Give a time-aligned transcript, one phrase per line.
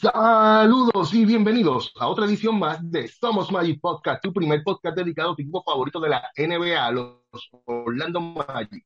[0.00, 5.32] Saludos y bienvenidos a otra edición más de Somos Magic Podcast, tu primer podcast dedicado
[5.32, 8.82] a tu equipo favorito de la NBA, los Orlando Magic.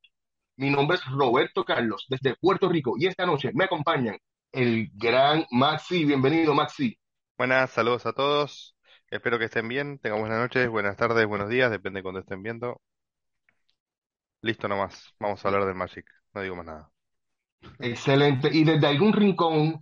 [0.57, 4.19] Mi nombre es Roberto Carlos, desde Puerto Rico, y esta noche me acompañan
[4.51, 6.05] el gran Maxi.
[6.05, 6.99] Bienvenido, Maxi.
[7.39, 8.75] Buenas, saludos a todos.
[9.09, 10.01] Espero que estén bien.
[10.01, 12.81] Tengan buenas noches, buenas tardes, buenos días, depende de cuando estén viendo.
[14.41, 15.15] Listo nomás.
[15.21, 16.07] Vamos a hablar del Magic.
[16.35, 16.91] No digo más nada.
[17.79, 18.49] Excelente.
[18.53, 19.81] Y desde algún rincón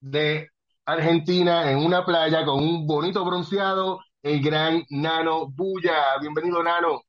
[0.00, 0.50] de
[0.86, 6.18] Argentina, en una playa con un bonito bronceado, el gran Nano Bulla.
[6.20, 7.02] Bienvenido, Nano.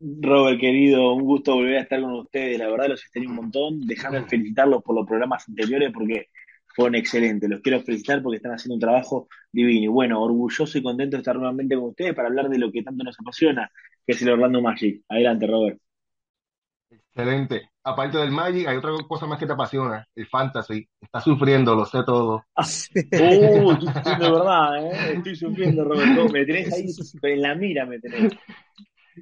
[0.00, 2.58] Robert, querido, un gusto volver a estar con ustedes.
[2.58, 3.80] La verdad, los extraño un montón.
[3.86, 6.26] Déjame felicitarlos por los programas anteriores porque
[6.76, 7.48] fueron excelentes.
[7.48, 9.84] Los quiero felicitar porque están haciendo un trabajo divino.
[9.84, 12.82] Y bueno, orgulloso y contento de estar nuevamente con ustedes para hablar de lo que
[12.82, 13.70] tanto nos apasiona,
[14.06, 15.02] que es el Orlando Magic.
[15.08, 15.80] Adelante, Robert.
[16.90, 17.70] Excelente.
[17.88, 20.86] Aparte del Magic, hay otra cosa más que te apasiona, el fantasy.
[21.00, 22.44] Estás sufriendo, lo sé todo.
[23.16, 23.72] Uh,
[24.18, 25.12] de verdad, ¿eh?
[25.16, 26.12] Estoy sufriendo, Robert.
[26.32, 26.86] Me tenés ahí
[27.22, 28.32] en la mira, me tenés.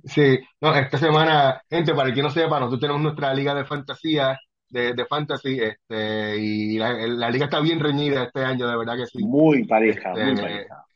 [0.04, 3.64] Sí, no, esta semana, gente, para el que no sepa, nosotros tenemos nuestra liga de
[3.64, 8.76] fantasía, de, de fantasy, este, y la, la liga está bien reñida este año, de
[8.76, 9.26] verdad que sí.
[9.26, 10.86] Muy pareja, Este, muy pareja.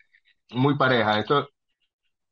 [0.52, 1.20] muy pareja.
[1.20, 1.48] Esto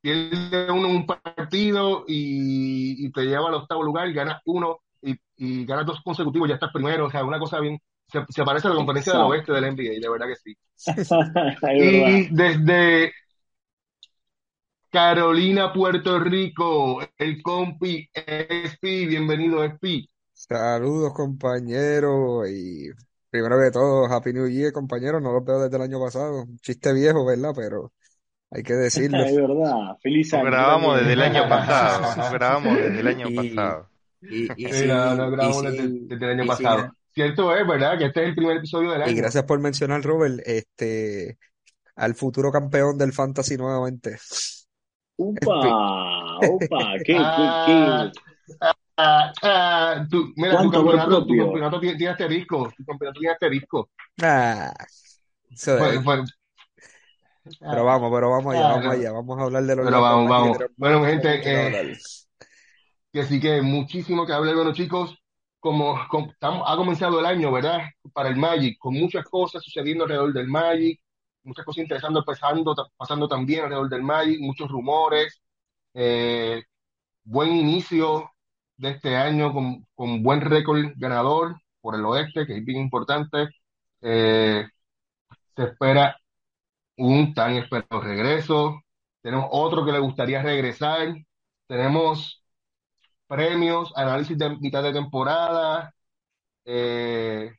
[0.00, 5.64] pierde uno un partido y, y te lleva al octavo lugar, ganas uno y, y
[5.66, 7.06] ganas dos consecutivos, ya estás primero.
[7.06, 7.78] O sea, una cosa bien.
[8.08, 10.54] Se, se parece a la conferencia del oeste del NBA, de verdad que sí.
[11.76, 13.12] Y desde
[14.90, 20.10] Carolina, Puerto Rico, el compi Espi, bienvenido Espi.
[20.32, 22.88] Saludos compañeros y
[23.30, 26.58] primero que todo, Happy New Year compañeros, no los veo desde el año pasado, un
[26.58, 27.52] chiste viejo, ¿verdad?
[27.56, 27.92] Pero
[28.50, 29.24] hay que decirlo.
[29.26, 29.96] Es verdad.
[30.02, 30.50] Feliz Nos año.
[30.50, 32.16] grabamos desde el año pasado.
[32.16, 33.90] Nos grabamos desde el año Y, pasado.
[34.22, 36.92] Y, y Sí, si, no, no y grabamos desde, desde el año y pasado.
[37.14, 37.98] Cierto es, ¿verdad?
[37.98, 39.22] Que este es el primer episodio del y año.
[39.22, 41.38] gracias por mencionar, Robert, este,
[41.96, 44.18] al futuro campeón del Fantasy nuevamente.
[45.16, 48.12] Upa, upa, qué, Ah, qué.
[48.96, 50.06] ah, ah,
[50.36, 53.90] mira, tu campeonato, tu campeonato tiene, tiene asterisco, tu campeonato tiene asterisco.
[54.22, 54.72] Ah,
[55.50, 56.04] eso es.
[56.04, 56.22] fue-
[57.60, 58.90] Pero vamos, pero vamos allá, ah, vamos no.
[58.92, 60.58] allá, vamos a hablar de los Pero vamos, vamos.
[60.76, 61.98] Bueno, gente, eh.
[63.12, 64.54] Que sí que muchísimo que hablar.
[64.54, 65.16] Bueno, chicos,
[65.58, 65.96] como,
[66.30, 67.80] estamos- ha comenzado el año, ¿verdad?
[68.12, 71.00] Para el Magic, con muchas cosas sucediendo alrededor del Magic,
[71.42, 75.40] muchas cosas interesantes pasando, pasando también alrededor del Magic, muchos rumores,
[75.94, 76.62] eh,
[77.24, 78.30] buen inicio
[78.76, 83.48] de este año con, con buen récord ganador por el oeste, que es bien importante.
[84.02, 84.66] Eh,
[85.56, 86.16] se espera
[86.96, 88.80] un tan esperado regreso.
[89.22, 91.14] Tenemos otro que le gustaría regresar.
[91.66, 92.37] Tenemos
[93.28, 95.94] premios, análisis de mitad de temporada,
[96.64, 97.52] eh,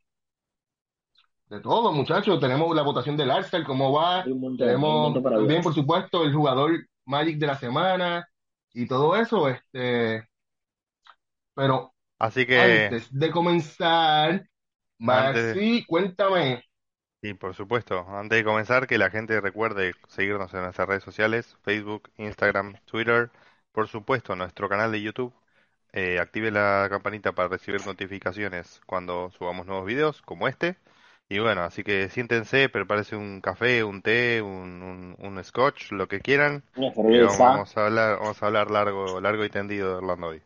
[1.48, 2.40] de todo, muchachos.
[2.40, 4.26] Tenemos la votación del Arsenal, cómo va.
[4.26, 6.72] Montón, Tenemos también, por supuesto, el jugador
[7.06, 8.28] Magic de la semana
[8.74, 9.48] y todo eso.
[9.48, 10.28] Este,
[11.54, 14.30] pero Así que, antes de comenzar,
[15.08, 16.64] antes, Maxi, cuéntame.
[17.22, 21.58] y por supuesto, antes de comenzar, que la gente recuerde seguirnos en nuestras redes sociales,
[21.64, 23.32] Facebook, Instagram, Twitter,
[23.72, 25.34] por supuesto, nuestro canal de YouTube.
[25.94, 30.78] Eh, active la campanita para recibir notificaciones cuando subamos nuevos videos como este.
[31.30, 36.08] Y bueno, así que siéntense, prepárense un café, un té, un, un, un scotch, lo
[36.08, 36.64] que quieran.
[36.76, 37.44] Una vamos, cerveza.
[37.44, 40.42] vamos a hablar, vamos a hablar largo, largo y tendido de Orlando hoy.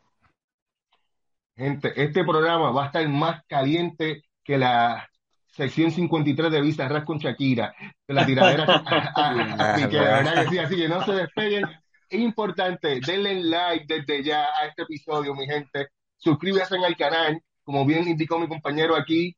[1.55, 5.07] Gente, este programa va a estar más caliente que la
[5.47, 7.73] sección 53 de Bizarrap con Shakira,
[8.07, 8.65] de la tiradera.
[9.57, 11.65] Así que de verdad que sí, así que no se despeguen.
[12.13, 15.87] Es importante, denle like desde ya a este episodio, mi gente.
[16.17, 19.35] Suscríbanse al canal, como bien indicó mi compañero aquí.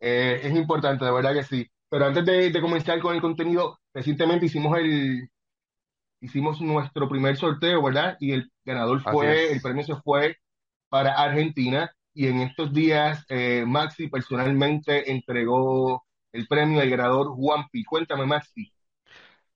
[0.00, 1.66] eh, es importante, de verdad que sí.
[1.88, 5.28] Pero antes de, de comenzar con el contenido, recientemente hicimos el,
[6.20, 8.16] hicimos nuestro primer sorteo, ¿verdad?
[8.20, 10.36] Y el ganador fue, el premio se fue
[10.88, 17.84] para Argentina y en estos días eh, Maxi personalmente entregó el premio al ganador Juanpi.
[17.84, 18.72] Cuéntame, Maxi.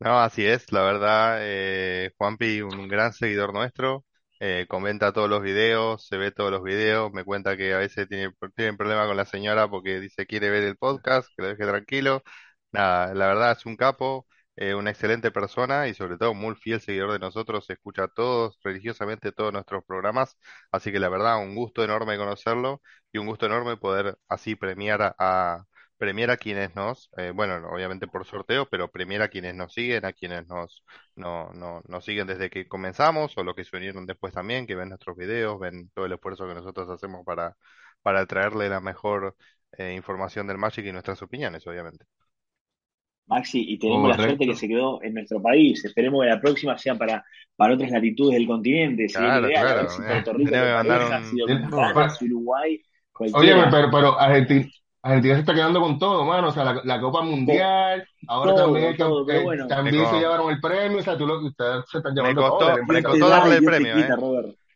[0.04, 4.04] No, así es, la verdad, eh, Juanpi, un gran seguidor nuestro,
[4.38, 8.06] eh, comenta todos los videos, se ve todos los videos, me cuenta que a veces
[8.06, 11.64] tiene, tiene problema con la señora porque dice quiere ver el podcast, que lo deje
[11.64, 12.22] tranquilo.
[12.70, 16.82] Nada, la verdad es un capo, eh, una excelente persona y sobre todo muy fiel
[16.82, 20.36] seguidor de nosotros, escucha todos, religiosamente todos nuestros programas,
[20.70, 25.00] así que la verdad, un gusto enorme conocerlo y un gusto enorme poder así premiar
[25.00, 25.64] a, a-
[25.98, 30.04] premiar a quienes nos, eh, bueno, obviamente por sorteo, pero premiar a quienes nos siguen,
[30.04, 30.84] a quienes nos,
[31.16, 34.74] no, no, nos siguen desde que comenzamos o los que se unieron después también, que
[34.74, 37.56] ven nuestros videos, ven todo el esfuerzo que nosotros hacemos para,
[38.02, 39.36] para traerle la mejor
[39.78, 42.04] eh, información del Magic y nuestras opiniones, obviamente.
[43.26, 45.82] Maxi, y tenemos la suerte que se quedó en nuestro país.
[45.84, 47.24] Esperemos que la próxima sea para,
[47.56, 49.06] para otras latitudes del continente.
[49.06, 49.88] Claro, claro.
[49.88, 50.54] si mirá, Puerto Rico
[52.20, 52.82] Uruguay,
[53.70, 54.68] pero, pero Argentina,
[55.04, 56.48] Argentina se está quedando con todo, mano.
[56.48, 59.44] O sea, la, la Copa Mundial, ahora Todo, también, todo, eh,
[59.82, 60.98] me, se co- llevaron el premio.
[60.98, 63.08] O sea, tú lo, ustedes se están me llevando todo, costó, del me Dios te
[63.08, 64.02] costó da darle y el premio, ¿eh?
[64.02, 64.16] quita.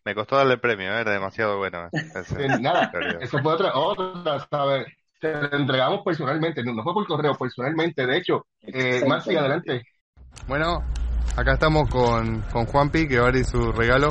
[0.05, 1.01] Me costó darle el premio, ¿eh?
[1.01, 3.21] Era demasiado bueno ese, Eh, nada, periodo.
[3.21, 4.87] eso fue otra, otra, ¿sabes?
[5.21, 8.07] Se lo entregamos personalmente, no, no fue por correo, personalmente.
[8.07, 9.39] De hecho, eh, Maxi, Exactamente.
[9.39, 9.83] adelante.
[10.47, 10.83] Bueno,
[11.37, 14.09] acá estamos con, con Juanpi, que va a abrir su regalo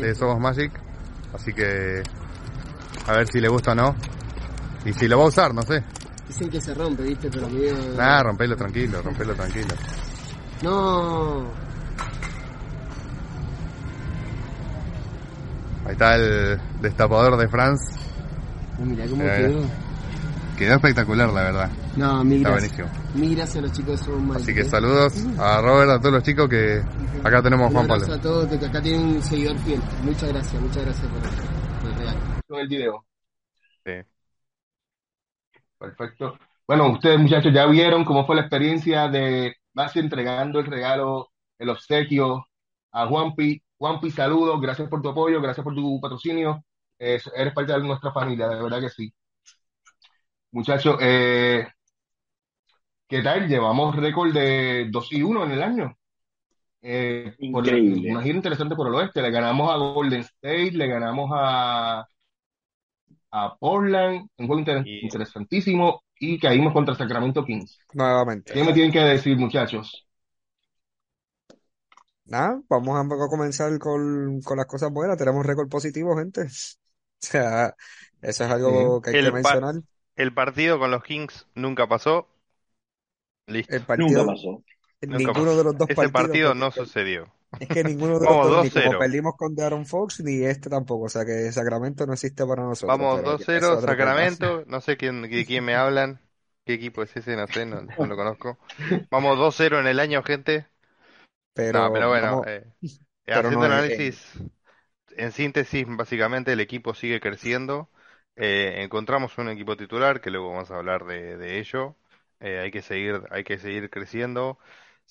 [0.00, 0.72] de Somos Magic.
[1.32, 2.02] Así que
[3.06, 3.94] a ver si le gusta o no.
[4.84, 5.82] Y si lo va a usar, no sé.
[6.28, 7.28] Dicen que se rompe, ¿viste?
[7.30, 7.74] Pero mío.
[7.96, 9.74] Nada, rompelo tranquilo, rompelo tranquilo.
[10.62, 11.44] No.
[15.86, 17.98] Ahí está el destapador de France.
[18.80, 19.60] Oh, mirá cómo Mira, quedó.
[20.56, 21.70] Quedó espectacular, la verdad.
[21.96, 22.76] No, mil Está gracias.
[22.76, 23.04] buenísimo.
[23.14, 24.64] Mil gracias a los chicos de Magic, Así que ¿eh?
[24.64, 26.82] saludos a Robert, a todos los chicos que
[27.24, 28.14] acá tenemos a Un Juan Pablo.
[28.14, 29.80] a todos, que acá tienen un seguidor fiel.
[30.04, 31.20] Muchas gracias, muchas gracias por,
[31.80, 32.20] por el regalo.
[32.46, 33.04] Con el video.
[33.84, 33.92] Sí.
[35.80, 36.38] Perfecto.
[36.66, 41.70] Bueno, ustedes muchachos ya vieron cómo fue la experiencia de Maxi entregando el regalo, el
[41.70, 42.46] obsequio
[42.92, 43.62] a Juanpi.
[43.78, 46.62] Juanpi, saludos, gracias por tu apoyo, gracias por tu patrocinio.
[46.98, 49.10] Eh, eres parte de nuestra familia, de verdad que sí.
[50.52, 51.66] Muchachos, eh,
[53.08, 53.48] ¿qué tal?
[53.48, 55.96] Llevamos récord de 2 y 1 en el año.
[56.82, 58.10] Eh, por Increíble.
[58.10, 59.22] una gira interesante por el oeste.
[59.22, 62.06] Le ganamos a Golden State, le ganamos a,
[63.32, 67.78] a Portland, un juego inter- Y- interesantísimo, y caímos contra Sacramento Kings.
[67.92, 68.54] nuevamente.
[68.54, 70.06] ¿Qué me tienen que decir, muchachos?
[72.24, 75.16] Nada, vamos a, a comenzar con, con las cosas buenas.
[75.18, 76.46] Tenemos récord positivo, gente.
[77.22, 77.76] O sea,
[78.22, 79.74] eso es algo que hay que El pa- mencionar.
[80.16, 82.28] El partido con los Kings nunca pasó.
[83.46, 83.74] Listo.
[83.76, 84.62] El Nunca partido, pasó.
[85.08, 85.56] Nunca ninguno pasó.
[85.56, 87.32] de los dos Ese partidos, partido no que- sucedió.
[87.58, 88.98] Es que ninguno de los ni como 2-0.
[88.98, 91.04] perdimos con Darren Fox, ni este tampoco.
[91.06, 92.98] O sea que Sacramento no existe para nosotros.
[92.98, 94.16] Vamos pero ya es 2-0, otro tema.
[94.16, 94.64] Sacramento.
[94.66, 96.20] No sé quién, de quién me hablan.
[96.64, 97.36] ¿Qué equipo es ese?
[97.36, 98.58] No sé, no, no lo conozco.
[99.10, 100.66] Vamos 2-0 en el año, gente.
[101.54, 102.64] Pero No, pero bueno, vamos, eh,
[103.24, 104.34] pero haciendo no, el eh, análisis,
[105.16, 107.90] en síntesis, básicamente el equipo sigue creciendo.
[108.36, 111.96] Eh, encontramos un equipo titular, que luego vamos a hablar de, de ello.
[112.40, 114.58] Eh, hay que seguir, hay que seguir creciendo.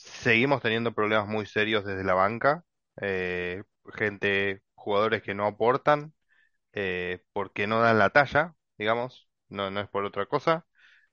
[0.02, 2.64] Seguimos teniendo problemas muy serios desde la banca.
[3.02, 3.64] Eh,
[3.94, 6.14] gente, jugadores que no aportan,
[6.74, 9.30] eh, porque no dan la talla, digamos.
[9.50, 10.66] No, no es por otra cosa.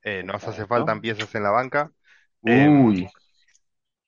[0.03, 1.93] Eh, nos hace faltan piezas en la banca.
[2.45, 3.09] Eh, Uy,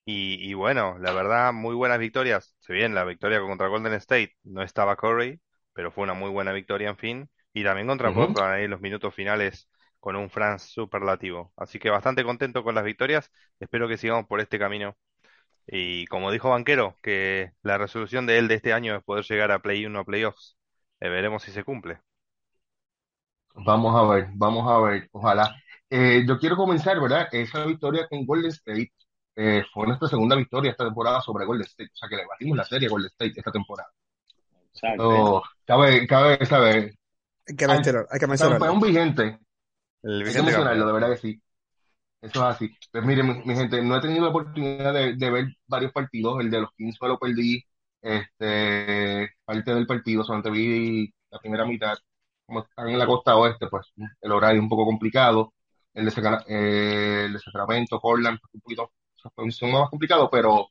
[0.05, 2.55] y, y bueno, la verdad, muy buenas victorias.
[2.61, 5.41] Si bien la victoria contra Golden State no estaba Curry,
[5.73, 7.31] pero fue una muy buena victoria, en fin.
[7.53, 8.13] Y también contra.
[8.15, 9.69] Portland ahí en los minutos finales
[10.01, 11.53] con un Franz superlativo.
[11.57, 13.31] Así que bastante contento con las victorias.
[13.61, 14.97] Espero que sigamos por este camino.
[15.67, 19.53] Y como dijo Banquero, que la resolución de él de este año es poder llegar
[19.53, 20.57] a Play 1 a Playoffs.
[21.01, 22.01] Eh, veremos si se cumple.
[23.55, 25.55] vamos a ver, vamos a ver, ojalá.
[25.91, 27.29] Eh, yo quiero comenzar, ¿verdad?
[27.33, 28.93] Esa victoria con Golden State
[29.37, 31.91] eh, fue nuestra segunda victoria esta temporada sobre Golden State.
[31.93, 33.91] O sea que le batimos la serie a Golden State esta temporada.
[34.73, 35.11] Exacto.
[35.11, 36.95] So, cabe, cabe saber.
[37.47, 38.65] hay que mencionar, hay que mencionarlo.
[38.65, 39.39] campeón vigente,
[40.03, 41.43] El mencionarlo, de verdad que sí.
[42.23, 42.71] Eso es así.
[42.93, 46.41] Pues mire, mi, mi gente, no he tenido la oportunidad de, de ver varios partidos.
[46.41, 47.65] El de los Kings me lo perdí.
[48.03, 51.97] Este, parte del partido, solamente vi la primera mitad.
[52.47, 53.87] Como están en la costa oeste, pues
[54.23, 55.55] el horario es un poco complicado.
[55.95, 58.93] El de, Sacra- eh, el de Sacramento, Portland, un poquito,
[59.51, 60.69] son más complicado, pero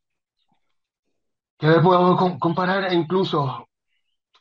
[1.60, 2.82] ¿qué le puedo com- comparar?
[2.92, 3.68] E incluso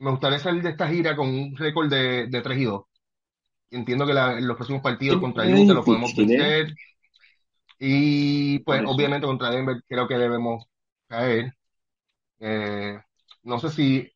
[0.01, 2.85] me gustaría salir de esta gira con un récord de, de 3 y 2.
[3.71, 6.15] Entiendo que la- en los próximos partidos contra Utah lo podemos ¿eh?
[6.17, 6.75] vencer.
[7.79, 10.65] Y pues obviamente contra Denver creo que debemos
[11.09, 11.53] caer.
[12.41, 13.01] Eh,
[13.45, 14.11] no sé si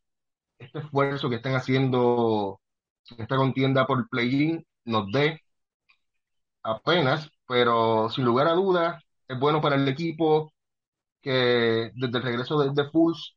[0.58, 2.60] este esfuerzo que están haciendo
[3.10, 5.40] en esta contienda por play-in nos dé
[6.62, 10.52] apenas, pero sin lugar a dudas es bueno para el equipo
[11.22, 13.36] que desde el regreso de, de Fultz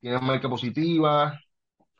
[0.00, 1.38] tiene marca positiva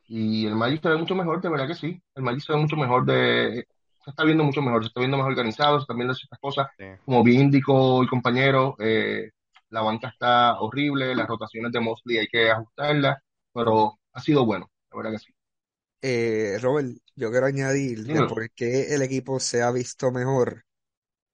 [0.09, 2.03] y el Magic se ve mucho mejor, de verdad que sí.
[2.17, 3.67] El Magic se ve mucho mejor de,
[4.05, 6.69] se está viendo mucho mejor, se está viendo más organizado, se están viendo ciertas cosas
[6.79, 6.85] Sí.
[7.05, 9.31] como bien indicó el compañero, eh,
[9.71, 13.19] la banca está horrible, las rotaciones de Mosley hay que ajustarlas,
[13.53, 15.33] pero ha sido bueno, la verdad que sí.
[16.01, 18.27] Eh, Robert, yo quiero añadir Dímelo.
[18.27, 20.65] por qué el equipo se ha visto mejor,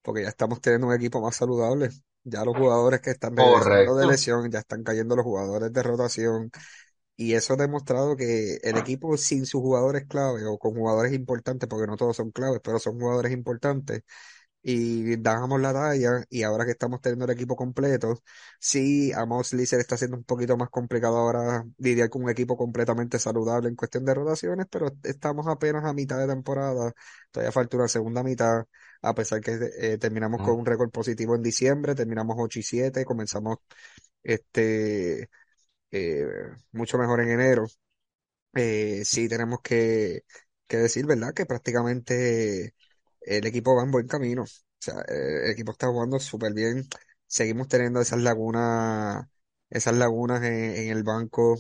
[0.03, 1.91] porque ya estamos teniendo un equipo más saludable.
[2.25, 6.51] Ya los jugadores que están regresando de lesión, ya están cayendo los jugadores de rotación.
[7.17, 11.69] Y eso ha demostrado que el equipo sin sus jugadores clave o con jugadores importantes,
[11.69, 14.03] porque no todos son claves, pero son jugadores importantes,
[14.63, 18.23] y dábamos la talla y ahora que estamos teniendo el equipo completo,
[18.59, 22.31] sí, a Mosley se le está haciendo un poquito más complicado ahora lidiar con un
[22.31, 26.93] equipo completamente saludable en cuestión de rotaciones, pero estamos apenas a mitad de temporada,
[27.31, 28.65] todavía falta una segunda mitad,
[29.03, 30.61] a pesar que eh, terminamos con Mm.
[30.61, 33.59] un récord positivo en diciembre, terminamos 8 y 7, comenzamos
[34.23, 35.29] este
[35.95, 36.27] eh,
[36.73, 37.67] mucho mejor en enero.
[38.55, 40.23] Eh, sí tenemos que,
[40.67, 41.35] que decir, ¿verdad?
[41.35, 42.75] Que prácticamente
[43.21, 44.43] el equipo va en buen camino.
[44.45, 44.47] O
[44.79, 46.85] sea, eh, el equipo está jugando súper bien.
[47.27, 49.27] Seguimos teniendo esas lagunas,
[49.71, 51.57] esas lagunas en, en el banco.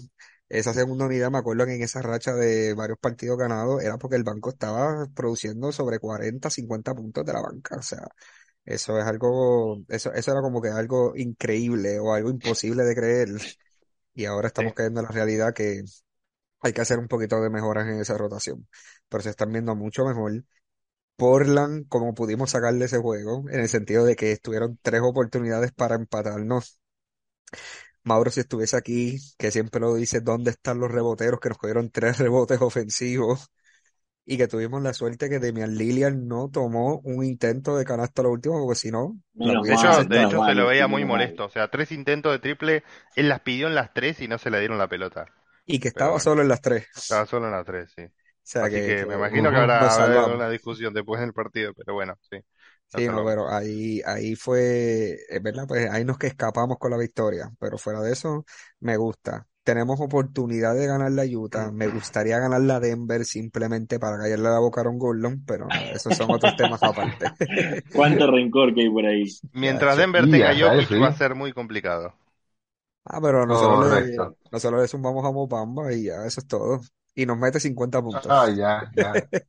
[0.48, 4.16] Esa segunda unidad, me acuerdo que en esa racha de varios partidos ganados era porque
[4.16, 7.76] el banco estaba produciendo sobre 40, 50 puntos de la banca.
[7.78, 8.06] O sea,
[8.64, 13.28] eso es algo, eso, eso era como que algo increíble o algo imposible de creer.
[14.14, 14.74] Y ahora estamos Sí.
[14.74, 15.82] cayendo en la realidad que
[16.62, 18.68] hay que hacer un poquito de mejoras en esa rotación.
[19.08, 20.44] Pero se están viendo mucho mejor.
[21.16, 25.96] Portland, como pudimos sacarle ese juego, en el sentido de que estuvieron tres oportunidades para
[25.96, 26.80] empatarnos.
[28.02, 31.40] Mauro, si estuviese aquí, que siempre lo dice, ¿dónde están los reboteros?
[31.40, 33.48] Que nos cogieron tres rebotes ofensivos
[34.26, 38.24] y que tuvimos la suerte que Demian Lillard no tomó un intento de canasta a
[38.24, 41.44] lo último, porque si no, De hecho, mal, de hecho se lo veía muy molesto.
[41.44, 42.84] O sea, tres intentos de triple,
[43.16, 45.26] él las pidió en las tres y no se le dieron la pelota.
[45.66, 46.86] Y que estaba solo en las tres.
[46.94, 48.02] Estaba solo en las tres, sí.
[48.42, 52.14] sea Así que, me imagino que habrá, habrá una discusión después del partido, pero bueno,
[52.30, 52.38] sí,
[52.88, 56.96] Sí, no, pero ahí, ahí fue, es verdad, pues ahí nos que escapamos con la
[56.96, 58.44] victoria, pero fuera de eso,
[58.80, 59.48] me gusta.
[59.64, 64.58] Tenemos oportunidad de ganar la Utah, me gustaría ganar la Denver simplemente para callarle la
[64.60, 67.32] boca a Aaron Gordon, pero nada, esos son otros temas aparte.
[67.92, 69.38] Cuánto rencor que hay por ahí.
[69.52, 69.96] Mientras.
[69.96, 71.16] Denver tenga Jokic va a sí.
[71.16, 72.14] ser muy complicado.
[73.04, 76.80] Ah, pero nosotros le, nosotros le zumbamos a Mobamba y ya, eso es todo.
[77.14, 78.48] Y nos mete 50 Ah, puntos.
[78.48, 79.28] ya, ya.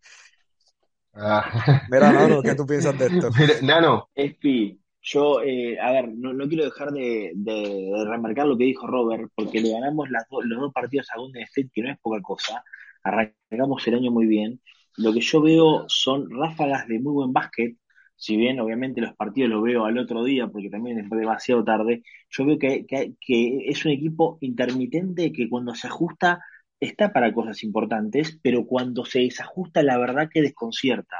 [1.13, 1.43] Ah.
[1.87, 3.29] Mira, Nano, ¿qué tú piensas de esto?
[3.37, 8.57] Mire, Nano, Espi, yo, eh, a ver, no, no quiero dejar de, de- remarcar lo
[8.57, 11.81] que dijo Robert, porque le ganamos las do- los dos partidos a Golden State, que
[11.83, 12.63] no es poca cosa.
[13.03, 14.61] Arrancamos el año muy bien.
[14.97, 17.77] Lo que yo veo son ráfagas de muy buen básquet.
[18.15, 22.03] Si bien, obviamente, los partidos los veo al otro día, porque también es demasiado tarde,
[22.29, 26.41] yo veo que, que es un equipo intermitente que cuando se ajusta
[26.79, 31.17] está para cosas importantes, pero cuando se desajusta, la verdad que desconcierta.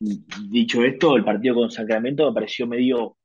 [0.00, 3.16] Dicho esto, el partido con Sacramento me pareció medio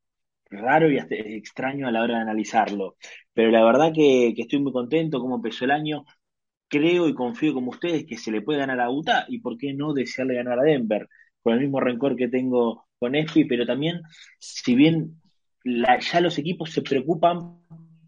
[0.50, 2.96] raro y extraño a la hora de analizarlo.
[3.34, 6.06] Pero la verdad que, estoy muy contento cómo empezó el año.
[6.68, 9.74] Creo y confío como ustedes que se le puede ganar a Utah y por qué
[9.74, 11.08] no desearle ganar a Denver.
[11.42, 14.02] Con el mismo rencor que tengo con Espi, pero también,
[14.40, 15.22] si bien
[15.66, 17.60] ya los equipos se preocupan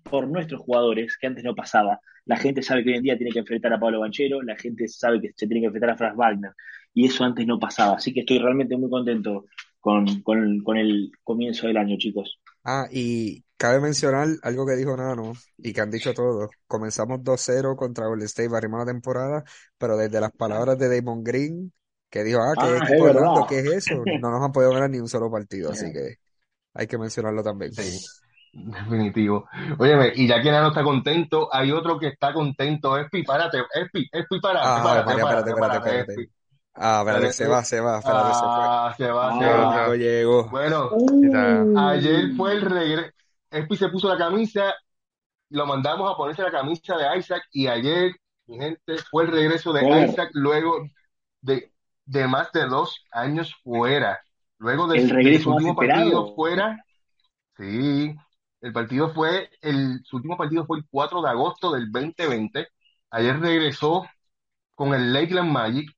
[0.03, 2.00] por nuestros jugadores, que antes no pasaba.
[2.25, 4.88] La gente sabe que hoy en día tiene que enfrentar a Pablo Banchero, la gente
[4.88, 6.51] sabe que se tiene que enfrentar a Franz Wagner,
[6.96, 7.98] y eso antes no pasaba.
[7.98, 9.46] Así que estoy realmente muy contento
[9.82, 12.40] con, con, con el comienzo del año, chicos.
[12.64, 16.50] Ah, y cabe mencionar algo que dijo Nano y que han dicho todos.
[16.68, 19.44] Comenzamos 2-0 contra Golden State, barrimos la temporada,
[19.78, 21.72] pero desde las palabras de Damon Green,
[22.10, 22.94] que dijo, ah, qué Ah, es.
[22.98, 24.06] Orlando, ¿qué es eso?
[24.16, 26.16] No nos han podido ganar ni un solo partido, así que
[26.74, 27.74] hay que mencionarlo también.
[27.74, 28.00] sí,
[28.54, 29.48] definitivo.
[29.80, 32.98] Óyeme, y ya que Nano está contento, hay otro que está contento.
[32.98, 36.22] Espi, párate, Espi, Espi, párate, Ah, párate, María, espérate, párate, espérate, párate, espérate.
[36.22, 36.30] Espi.
[36.75, 38.65] Ah, espérate, se va, se va, espérate, se fue.
[38.67, 39.75] Ah, se va, se Llegó, va.
[39.75, 40.50] Llegó, llegó.
[40.50, 40.89] Bueno,
[41.75, 43.12] ayer fue el regreso.
[43.50, 44.74] Espi se puso la camisa,
[45.50, 48.12] lo mandamos a ponerse la camisa de Isaac y ayer,
[48.48, 50.86] mi gente, fue el regreso de Robert, Isaac luego
[51.41, 51.72] de,
[52.05, 54.20] de más de dos años fuera.
[54.58, 56.84] Luego de, el de su último partido fuera,
[57.58, 58.13] sí,
[58.62, 62.67] el partido fue, el, su último partido fue el 4 de agosto del 2020.
[63.12, 64.05] Ayer regresó
[64.74, 65.95] con el Lakeland Magic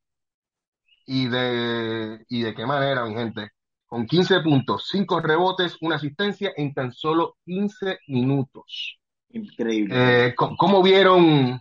[1.07, 3.51] y de, y de qué manera, mi gente.
[3.87, 8.99] Con 15 puntos, 5 rebotes, una asistencia en tan solo 15 minutos.
[9.29, 10.27] Increíble.
[10.27, 11.59] Eh, ¿cómo, cómo vieron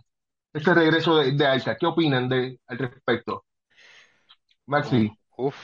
[0.53, 1.77] este regreso de, de Isaac?
[1.79, 3.45] ¿Qué opinan de, al respecto?
[4.67, 5.11] Maxi.
[5.37, 5.55] Uf,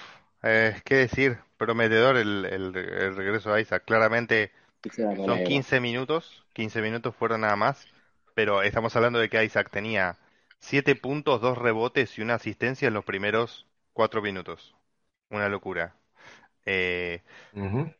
[0.44, 3.84] eh, qué decir, prometedor el, el, el regreso de Isaac.
[3.86, 4.52] Claramente
[4.92, 5.44] son palabra.
[5.44, 7.88] 15 minutos, 15 minutos fueron nada más,
[8.36, 10.18] pero estamos hablando de que Isaac tenía
[10.60, 14.75] 7 puntos, 2 rebotes y una asistencia en los primeros 4 minutos.
[15.29, 15.97] Una locura.
[16.65, 17.23] Eh,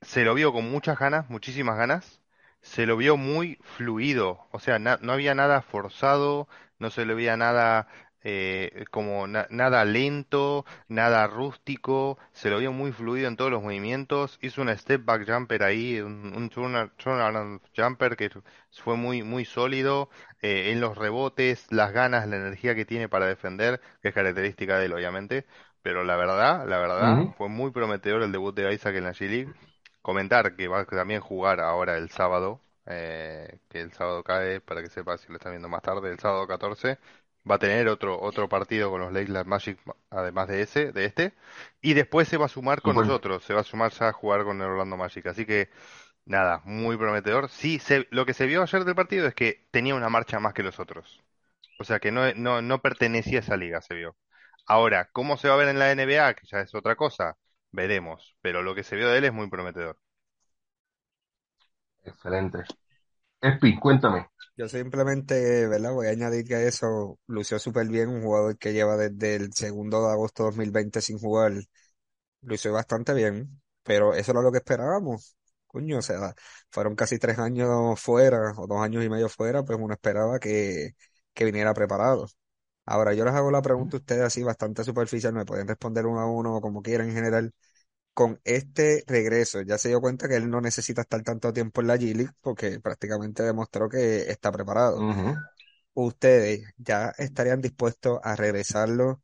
[0.02, 2.22] se lo vio con muchas ganas, muchísimas ganas.
[2.62, 6.48] Se lo vio muy fluido, o sea, no había nada forzado,
[6.80, 7.88] no se le veía nada
[8.24, 13.62] eh, como na- nada lento, nada rústico, se lo vio muy fluido en todos los
[13.64, 14.40] movimientos.
[14.42, 18.30] Hizo un step back jumper ahí, un, un turn- turnaround jumper que
[18.72, 20.10] fue muy muy sólido
[20.42, 24.78] eh, en los rebotes, las ganas, la energía que tiene para defender, que es característica
[24.80, 25.46] de él, obviamente.
[25.84, 29.54] Pero la verdad, la verdad, fue muy prometedor el debut de Isaac en la G-League.
[30.02, 34.82] Comentar que va a también jugar ahora el sábado, eh, que el sábado cae, para
[34.84, 37.00] que sepa si lo están viendo más tarde, el sábado 14,
[37.50, 39.80] va a tener otro, otro partido con los Lakers Magic,
[40.12, 41.34] además de ese, de este,
[41.82, 44.44] y después se va a sumar con nosotros, se va a sumar ya a jugar
[44.44, 45.26] con el Orlando Magic.
[45.28, 45.70] Así que,
[46.26, 47.50] nada, muy prometedor.
[47.50, 50.54] Sí, se- lo que se vio ayer del partido es que tenía una marcha más
[50.54, 51.22] que los otros.
[51.80, 54.16] O sea que no, no, no pertenecía a esa liga, se vio.
[54.66, 56.34] Ahora, ¿cómo se va a ver en la NBA?
[56.34, 57.38] Que ya es otra cosa,
[57.72, 58.36] veremos.
[58.42, 59.98] Pero lo que se vio de él es muy prometedor.
[62.06, 62.64] Excelente.
[63.42, 64.28] Espi, cuéntame.
[64.56, 65.94] Yo simplemente, ¿verdad?
[65.94, 70.06] Voy a añadir que eso lució súper bien, un jugador que lleva desde el segundo
[70.06, 71.54] de agosto de 2020 sin jugar,
[72.42, 75.38] lució bastante bien, pero eso era lo que esperábamos.
[75.68, 76.36] Coño, o sea,
[76.72, 80.92] fueron casi tres años fuera, o dos años y medio fuera, pues uno esperaba que,
[81.34, 82.28] que viniera preparado.
[82.86, 86.20] Ahora, yo les hago la pregunta a ustedes así bastante superficial, me pueden responder uno
[86.20, 87.54] a uno o como quieran en general.
[88.14, 91.88] Con este regreso, ya se dio cuenta que él no necesita estar tanto tiempo en
[91.88, 95.08] la G-League porque prácticamente demostró que está preparado.
[95.94, 99.22] ¿Ustedes ya estarían dispuestos a regresarlo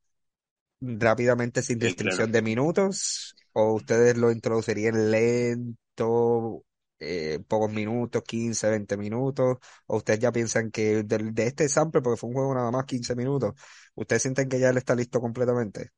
[0.82, 2.32] rápidamente sin Sí, restricción claro.
[2.32, 3.38] de minutos?
[3.54, 6.64] ¿O ustedes lo introducirían lento,
[7.00, 9.58] eh, pocos minutos, 15, 20 minutos?
[9.88, 12.86] ¿O ustedes ya piensan que del- de, este sample, porque fue un juego nada más
[12.86, 13.54] 15 minutos,
[13.96, 15.92] ¿ustedes sienten que ya él está listo completamente?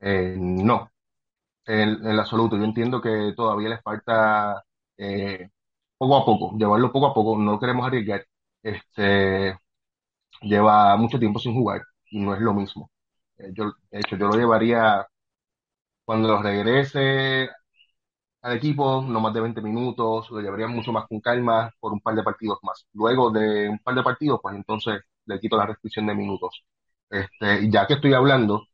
[0.00, 0.90] Eh, no,
[1.66, 2.56] en, en absoluto.
[2.58, 4.64] Yo entiendo que todavía les falta
[4.98, 5.50] eh,
[5.98, 7.38] poco a poco, llevarlo poco a poco.
[7.38, 8.26] No queremos arriesgar.
[8.62, 9.58] Este,
[10.42, 12.90] lleva mucho tiempo sin jugar y no es lo mismo.
[13.38, 15.06] Eh, yo, de hecho, yo lo llevaría
[16.04, 17.48] cuando regrese
[18.42, 22.00] al equipo, no más de 20 minutos, lo llevaría mucho más con calma por un
[22.00, 22.86] par de partidos más.
[22.94, 26.64] Luego de un par de partidos, pues entonces le quito la restricción de minutos.
[27.10, 28.66] Este, ya que estoy hablando,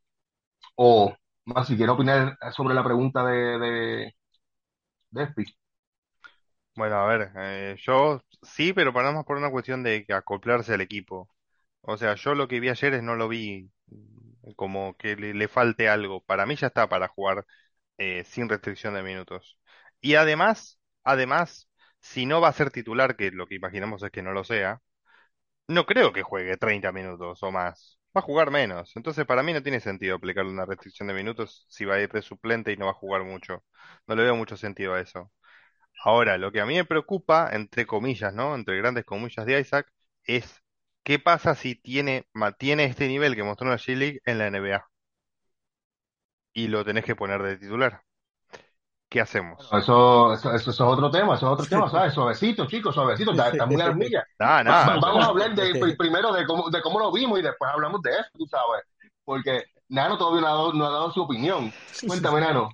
[0.75, 1.13] o
[1.45, 4.15] más si quiero opinar sobre la pregunta de, de,
[5.11, 5.45] de Espi.
[6.75, 10.81] Bueno, a ver, eh, yo sí, pero para más por una cuestión de acoplarse al
[10.81, 11.29] equipo.
[11.81, 13.71] O sea, yo lo que vi ayer es no lo vi
[14.55, 16.21] como que le, le falte algo.
[16.23, 17.45] Para mí ya está para jugar
[17.99, 19.59] eh, sin restricción de minutos.
[20.01, 21.69] Y además, además,
[22.01, 24.81] si no va a ser titular, que lo que imaginamos es que no lo sea,
[25.67, 27.99] no creo que juegue 30 minutos o más.
[28.15, 28.95] Va a jugar menos.
[28.95, 32.11] Entonces, para mí no tiene sentido aplicarle una restricción de minutos si va a ir
[32.11, 33.63] de suplente y no va a jugar mucho.
[34.07, 35.31] No le veo mucho sentido a eso.
[36.03, 38.55] Ahora, lo que a mí me preocupa, entre comillas, ¿no?
[38.55, 39.91] Entre grandes comillas de Isaac,
[40.23, 40.63] es
[41.03, 44.89] qué pasa si tiene, mantiene este nivel que mostró en la G-League en la NBA
[46.63, 48.01] y lo tenés que poner de titular.
[49.09, 49.59] ¿Qué hacemos?
[49.73, 52.13] Eso, eso, eso es otro tema, eso es otro tema, ¿sabes?
[52.13, 54.23] Suavecito, chicos, suavecito, está, muy las millas.
[54.39, 54.85] Nada, Va- nada.
[54.85, 57.69] va- vamos a hablar de, pri- primero de cómo, de cómo lo vimos y después
[57.71, 58.83] hablamos de eso, tú sabes.
[59.25, 61.75] Porque Nano todavía no ha dado, no ha dado su opinión.
[62.05, 62.69] Cuéntame, Nano.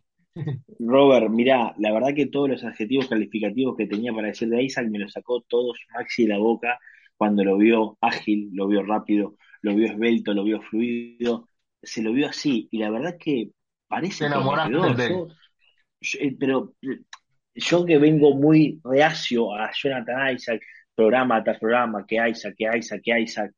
[0.79, 4.87] Robert, mirá, la verdad que todos los adjetivos calificativos que tenía para decir de Isaac
[4.89, 6.79] me los sacó todos Maxi de la boca
[7.17, 11.47] cuando lo vio ágil, lo vio rápido, lo vio esbelto, lo vio fluido,
[11.81, 13.51] se lo vio así y la verdad que
[13.87, 15.27] Te parece enamoraste de él.
[16.01, 16.99] Yo, eh, pero eh,
[17.55, 20.61] yo que vengo muy reacio a Jonathan Isaac,
[20.93, 23.51] programa tras programa, que Isaac, que Isaac, que Isaac,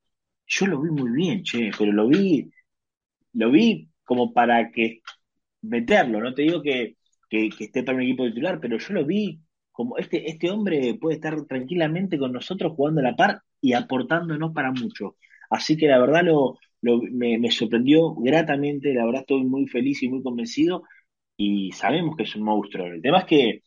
[0.45, 2.49] yo lo vi muy bien, che, pero lo vi,
[3.33, 5.01] lo vi como para que
[5.61, 6.21] meterlo.
[6.21, 6.97] No te digo que,
[7.29, 10.97] que, que esté para un equipo titular, pero yo lo vi como este, este hombre
[10.99, 15.17] puede estar tranquilamente con nosotros jugando a la par y aportándonos para mucho.
[15.51, 20.01] Así que la verdad lo, lo- me, me sorprendió gratamente, la verdad estoy muy feliz
[20.03, 20.83] y muy convencido
[21.37, 22.87] y sabemos que es un monstruo.
[22.87, 23.63] El tema es que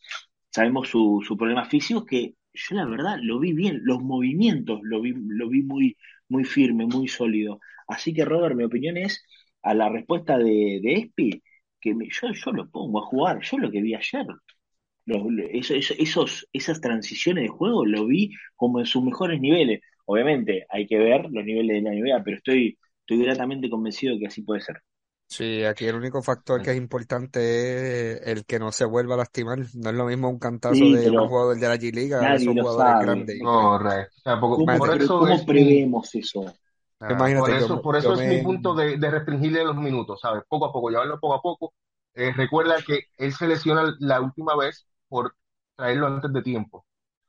[0.50, 5.00] sabemos su, su problema físico, que yo la verdad lo vi bien, los movimientos lo
[5.00, 5.96] vi, lo vi muy,
[6.28, 7.60] muy firme, muy sólido.
[7.88, 9.24] Así que Robert, mi opinión es
[9.62, 11.42] a la respuesta de, de Espi,
[11.80, 14.26] que me- yo, yo lo pongo a jugar, yo lo que vi ayer,
[15.06, 19.80] esos, esas transiciones de juego lo vi como en sus mejores niveles.
[20.06, 22.78] Obviamente hay que ver los niveles de la NBA, pero estoy,
[23.14, 24.76] estoy gratamente convencido de que así puede ser.
[25.28, 29.18] Sí, aquí el único factor que es importante es el que no se vuelva a
[29.18, 29.58] lastimar.
[29.74, 32.34] No es lo mismo un cantazo Sí, de un jugador de la G-League a nadie
[32.34, 32.96] esos lo jugadores sabe.
[32.98, 33.36] grandes.
[33.40, 34.12] Y pues, Correcto.
[34.18, 36.44] O sea, por, ¿Cómo, por eso cómo es mi, prevemos eso?
[37.00, 40.20] Ah, imagínate, por eso, por eso es me, mi punto de, de restringirle los minutos,
[40.20, 40.42] ¿sabes?
[40.48, 41.74] Poco a poco, llevarlo poco a poco.
[42.14, 45.34] Eh, recuerda que él se lesiona la última vez por
[45.76, 46.86] traerlo antes de tiempo.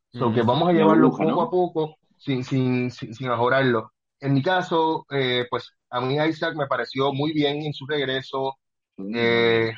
[0.10, 0.44] So que Ujú.
[0.44, 1.52] vamos a llevarlo burbuja, poco a ¿no?
[1.52, 3.92] poco, sin, sin, sin, sin mejorarlo.
[4.22, 8.58] En mi caso, eh, pues a mí Isaac me pareció muy bien en su regreso,
[9.12, 9.74] eh,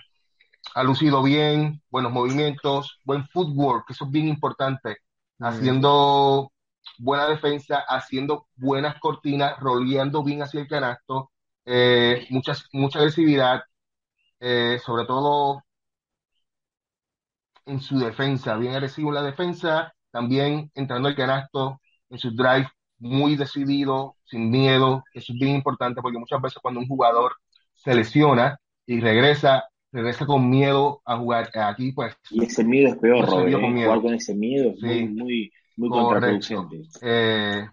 [0.76, 4.98] ha lucido bien, buenos movimientos, buen footwork, que eso es bien importante,
[5.40, 5.78] Ujú.
[5.80, 6.54] haciendo
[7.00, 11.32] buena defensa, haciendo buenas cortinas, roleando bien hacia el canasto.
[11.66, 13.62] eh, mucha, mucha agresividad,
[14.42, 15.64] eh, sobre todo
[17.66, 22.68] en su defensa, bien agresivo en la defensa, también entrando al canasto en su drive,
[23.04, 27.34] muy decidido, sin miedo, eso es bien importante porque muchas veces cuando un jugador
[27.74, 32.98] se lesiona y regresa, regresa con miedo a jugar aquí, pues Y ese miedo es
[32.98, 33.62] peor, Robert, ¿eh?
[33.62, 34.02] con Jugar miedo.
[34.02, 36.70] con ese miedo es muy, Sí, muy, muy correcto.
[36.70, 36.82] contraproducente.
[37.02, 37.68] Eh,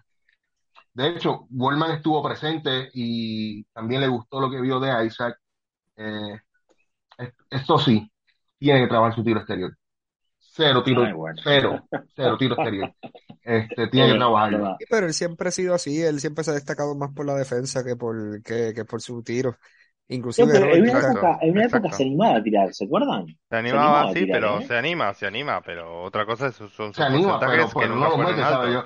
[0.93, 5.37] de hecho, Goldman estuvo presente y también le gustó lo que vio de Isaac.
[5.97, 6.39] Eh,
[7.19, 8.11] es- esto sí,
[8.59, 9.77] tiene que trabajar su tiro exterior.
[10.53, 11.41] Cero tiro, Ay, bueno.
[11.43, 12.93] cero, cero tiro exterior.
[13.43, 14.27] Este, tiene que.
[14.77, 17.35] Sí, Pero él siempre ha sido así, él siempre se ha destacado más por la
[17.35, 19.57] defensa que por, que, que por su tiro.
[20.09, 23.27] Inclusive, pero en una época, en una época se animaba a tirar, ¿se acuerdan?
[23.49, 24.61] Se Se animaba, animaba a sí, tirar, pero ¿eh?
[24.61, 27.87] se anima, se anima, pero otra cosa es- son Se sus anima, pero, porcentajes que
[27.87, 28.71] pero nunca no fueron altos.
[28.71, 28.83] Yo,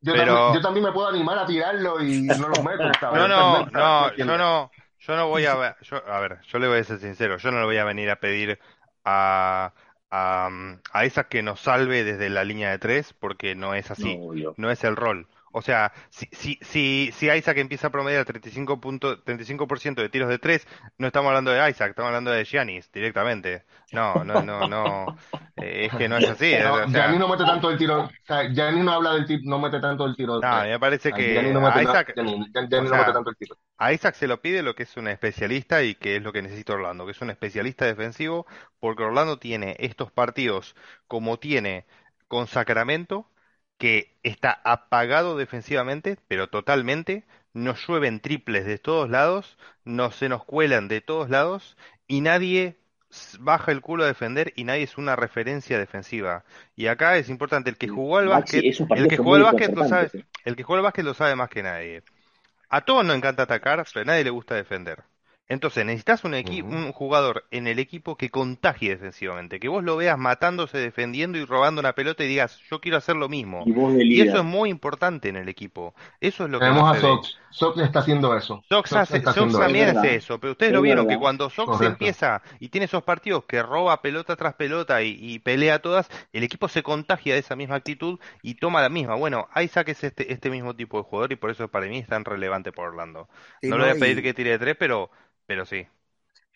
[0.00, 3.20] yo, también, yo Pero también me puedo animar a tirarlo y no los meto, ¿sabes?
[3.20, 6.40] no, no, ventaja, ¿me no, yo no, yo no voy a, ver- yo, a ver,
[6.42, 8.58] yo le voy a ser sincero, yo no le voy a venir a pedir
[9.04, 9.72] a,
[10.16, 10.48] a,
[10.92, 14.16] a Isaac que nos salve desde la línea de tres, porque no es así,
[14.56, 15.26] no es el rol.
[15.56, 20.28] O sea, si, si, si, si Isaac empieza a promediar 35 punto, 35% de tiros
[20.28, 20.66] de tres,
[20.98, 23.64] no estamos hablando de Isaac, estamos hablando de Giannis directamente.
[23.92, 25.14] No, no, no, no,
[25.56, 27.78] eh, es que no es así, es- No, o Gianni sea, no mete tanto el
[27.78, 30.78] tiro, o sea, no habla del tiro, no mete tanto el tiro de no, me
[30.80, 33.36] parece que no mete a ta- Isaac, Gianni, Gianni o no mete sea, tanto el
[33.36, 33.56] tiro.
[33.78, 36.42] A Isaac se lo pide lo que es un especialista y que es lo que
[36.42, 38.46] necesita Orlando, que es un especialista defensivo,
[38.80, 40.76] porque Orlando tiene estos partidos
[41.08, 41.86] como tiene
[42.28, 43.30] con Sacramento,
[43.84, 50.42] que está apagado defensivamente, pero totalmente, nos llueven triples de todos lados, no se nos
[50.42, 52.78] cuelan de todos lados y nadie
[53.40, 56.46] baja el culo a defender y nadie es una referencia defensiva.
[56.74, 59.76] Y acá es importante, el que jugó al Maxi, básquet, el que jugó al básquet
[59.76, 60.10] lo sabe,
[60.46, 62.02] el que jugó al básquet lo sabe más que nadie.
[62.70, 65.04] A todos nos encanta atacar, pero a nadie le gusta defender.
[65.48, 69.96] Entonces necesitas un equi- un jugador en el equipo que contagie defensivamente, que vos lo
[69.96, 73.64] veas matándose, defendiendo y robando una pelota y digas, yo quiero hacer lo mismo.
[73.66, 75.94] Y vos de Y eso es muy importante en el equipo.
[76.20, 77.00] Eso es lo que Tenemos a.
[77.00, 77.38] Sox.
[77.54, 78.64] Sox está haciendo eso.
[78.68, 79.58] Sox, Sox hace- Sox eso.
[79.58, 81.82] también verdad, hace eso, pero ustedes es lo vieron que cuando Sox Correcto.
[81.82, 86.42] empieza y tiene esos partidos que roba pelota tras pelota y, y pelea todas, el
[86.44, 89.16] equipo se contagia de esa misma actitud y toma la misma.
[89.16, 92.08] Bueno, Isaac es este, este mismo tipo de jugador y por eso para mí es
[92.08, 93.28] tan relevante por Orlando.
[93.60, 95.10] y No le voy no, a pedir y, que tire de tres, pero,
[95.46, 95.86] pero sí.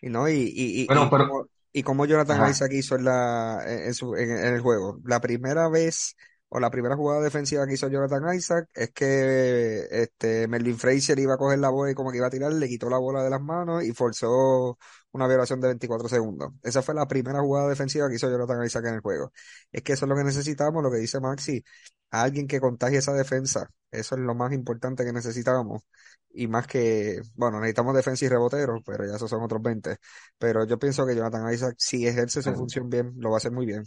[0.01, 2.49] y no, y, y, y, Bueno, y pero, como, y como Jonathan ajá.
[2.49, 4.99] Isaac hizo en la, en, en su, en, en el juego.
[5.05, 6.15] La primera vez,
[6.49, 11.35] o la primera jugada defensiva que hizo Jonathan Isaac es que este Melvin Frazier iba
[11.35, 13.29] a coger la bola y como que iba a tirar, le quitó la bola de
[13.29, 14.77] las manos y forzó
[15.11, 16.53] una violación de 24 segundos.
[16.63, 19.31] Esa fue la primera jugada defensiva que hizo Jonathan Isaac en el juego.
[19.71, 21.63] Es que eso es lo que necesitamos, lo que dice Maxi,
[22.09, 23.69] alguien que contagie esa defensa.
[23.91, 25.83] Eso es lo más importante que necesitamos.
[26.31, 29.97] Y más que, bueno, necesitamos defensa y reboteros, pero ya esos son otros 20.
[30.37, 33.51] Pero yo pienso que Jonathan Isaac, si ejerce su función bien, lo va a hacer
[33.51, 33.83] muy bien.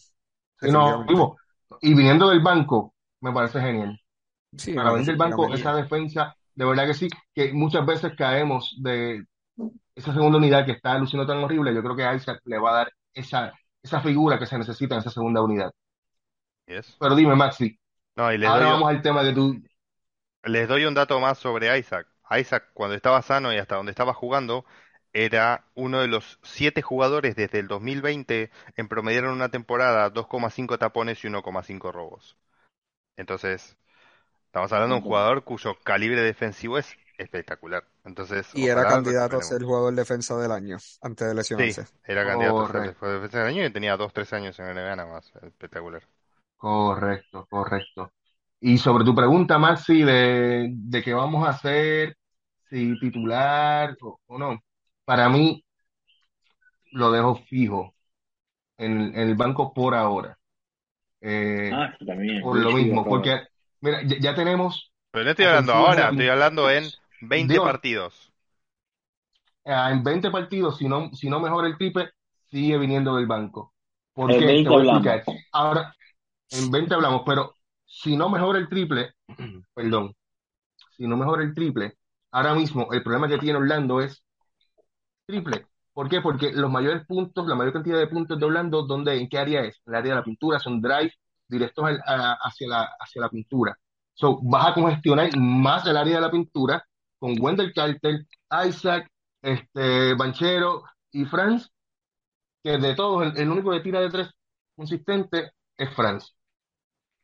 [0.60, 1.36] No.
[1.80, 4.00] Y viniendo del banco, me parece genial.
[4.56, 8.76] Sí, Para venir del banco, esa defensa, de verdad que sí, que muchas veces caemos
[8.82, 9.24] de
[9.94, 11.74] esa segunda unidad que está luciendo tan horrible.
[11.74, 15.00] Yo creo que Isaac le va a dar esa, esa figura que se necesita en
[15.02, 15.72] esa segunda unidad.
[16.66, 16.98] Yes.
[16.98, 17.78] Pero dime, Maxi,
[18.16, 19.56] No, y les ahora doy, vamos al tema que tú.
[20.44, 22.06] les doy un dato más sobre Isaac.
[22.30, 24.64] Isaac, cuando estaba sano y hasta donde estaba jugando,
[25.12, 30.78] era uno de los siete jugadores desde el 2020 en promediar en una temporada 2,5
[30.78, 32.36] tapones y 1,5 robos.
[33.16, 33.76] Entonces,
[34.46, 37.84] estamos hablando de un jugador cuyo calibre defensivo es espectacular.
[38.04, 41.84] Entonces, Y era candidato a ser jugador defensa del año antes de Sí, lesionarse.
[42.04, 45.12] era candidato a ser defensa del año y tenía 2-3 años en la NBA nada
[45.12, 45.32] más.
[45.42, 46.02] Espectacular.
[46.56, 48.12] correcto, correcto.
[48.60, 52.16] Y sobre tu pregunta, Maxi, de, de qué vamos a hacer,
[52.70, 54.58] si titular o, o no,
[55.04, 55.64] para mí
[56.92, 57.94] lo dejo fijo
[58.78, 60.38] en, en el banco por ahora.
[61.20, 63.40] Eh, Ah, también, por lo mismo, porque,
[63.80, 68.32] mira, ya, ya tenemos Pero no estoy hablando ahora, estoy hablando en 20 Digo, partidos.
[69.66, 72.10] ah, en 20 partidos, si no, si no mejora el triple,
[72.50, 73.74] sigue viniendo del banco.
[74.12, 74.60] ¿Por En qué?
[74.62, 74.84] Te 20 voy a hablamos.
[74.84, 75.28] explicar.
[75.52, 75.94] Ahora,
[76.50, 79.14] en 20 hablamos, pero si no mejora el triple,
[79.74, 80.14] perdón,
[80.96, 81.98] si no mejora el triple,
[82.32, 84.24] ahora mismo el problema que tiene Orlando es
[85.32, 85.66] triple.
[85.92, 86.20] ¿Por qué?
[86.20, 89.62] Porque los mayores puntos, la mayor cantidad de puntos de Orlando, ¿dónde, en qué área
[89.62, 89.80] es?
[89.86, 91.12] En el área de la pintura, son drive
[91.48, 93.78] directos al- a- hacia la, hacia la pintura.
[94.14, 96.84] So, vas a congestionar más el área de la pintura
[97.18, 98.26] con Wendell Carter,
[98.68, 99.08] Isaac,
[99.42, 101.70] este, Banchero y Franz,
[102.64, 104.30] que de todos, el, el único que tira de tres
[104.76, 106.34] consistente es Franz.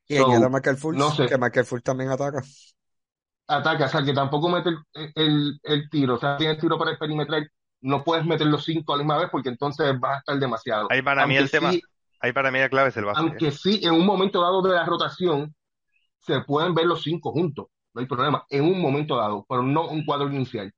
[0.08, 1.28] Y añade a So, Michael no sé.
[1.28, 2.42] que Michael Fultz también ataca.
[3.46, 6.78] ataca, o sea, que tampoco mete el, el, el tiro, o sea, tiene el tiro
[6.78, 10.16] para el perimetral, no puedes meter los cinco a la misma vez porque entonces va
[10.16, 10.88] a estar demasiado.
[10.88, 11.78] Ahí para mí Aunque el tema,
[12.20, 13.22] ahí para mí la clave es el base.
[13.22, 15.54] aunque sí, en un momento dado de la rotación,
[16.20, 19.88] se pueden ver los cinco juntos, no hay problema, en un momento dado, pero no
[19.88, 20.72] un cuadro inicial.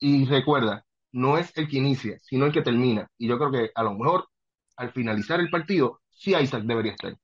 [0.00, 3.08] Y recuerda, no es el que inicia, sino el que termina.
[3.18, 4.28] Y yo creo que a lo mejor
[4.76, 7.16] al finalizar el partido, sí Isaac debería estar,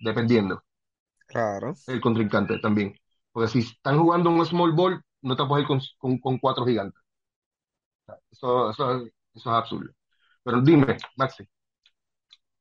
[0.00, 0.62] dependiendo
[1.26, 1.78] Claro.
[1.86, 2.94] el contrincante también.
[3.32, 6.64] Porque si están jugando un small ball, no te puedes ir con, con, con cuatro
[6.66, 6.99] gigantes.
[8.30, 9.92] Eso, eso, eso es absurdo.
[10.44, 11.44] Pero dime, Maxi,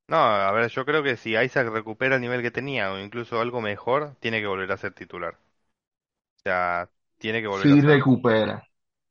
[0.10, 3.40] No, a ver, yo creo que si Isaac recupera el nivel que tenía o incluso
[3.40, 5.36] algo mejor, tiene que volver a ser titular.
[5.36, 7.92] O sea, tiene que volver a si ser.
[7.92, 8.64] recupera.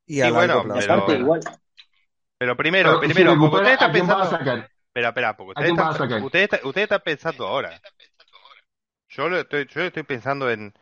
[0.07, 0.73] Y Sí, a bueno, plazo.
[0.73, 1.41] pero- aparte, igual,
[2.39, 4.39] Pero primero, Pero si primero, usted recupera, está ¿a vas a pensando.
[4.39, 4.69] sacar?
[4.89, 6.23] Espera, espera, porque ¿A usted quién vas a está, sacar?
[6.25, 7.83] usted está, usted está pensando ahora.
[9.11, 10.73] Yo lo estoy, yo estoy pensando en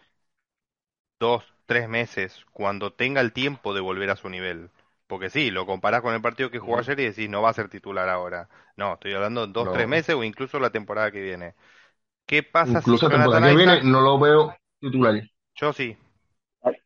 [1.21, 4.71] dos, tres meses, cuando tenga el tiempo de volver a su nivel.
[5.07, 7.55] Porque sí, lo comparás con el partido que jugó ayer y decís, no va a
[7.55, 8.49] ser titular ahora.
[8.77, 11.55] No, estoy hablando en dos, tres meses o incluso la temporada que viene.
[12.27, 13.83] ¿Qué pasa si Incluso la temporada Jonathan que viene Isaac?
[13.83, 15.23] no lo veo titular.
[15.57, 15.97] Yo sí.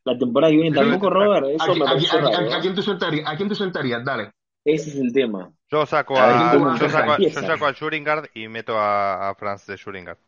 [0.03, 2.61] la temporada que viene tampoco, Robert, ¿A, eso qui- me a ¿eh?
[2.61, 3.27] quién tú sentarías?
[3.29, 4.03] ¿A quién tú sentarías?
[4.03, 4.31] Dale.
[4.63, 5.51] Ese es el tema.
[5.71, 7.47] Yo saco A yo saco a, yo empieza.
[7.47, 8.05] saco a Shooting
[8.35, 10.19] y meto a, a Franz de Shooting Guard.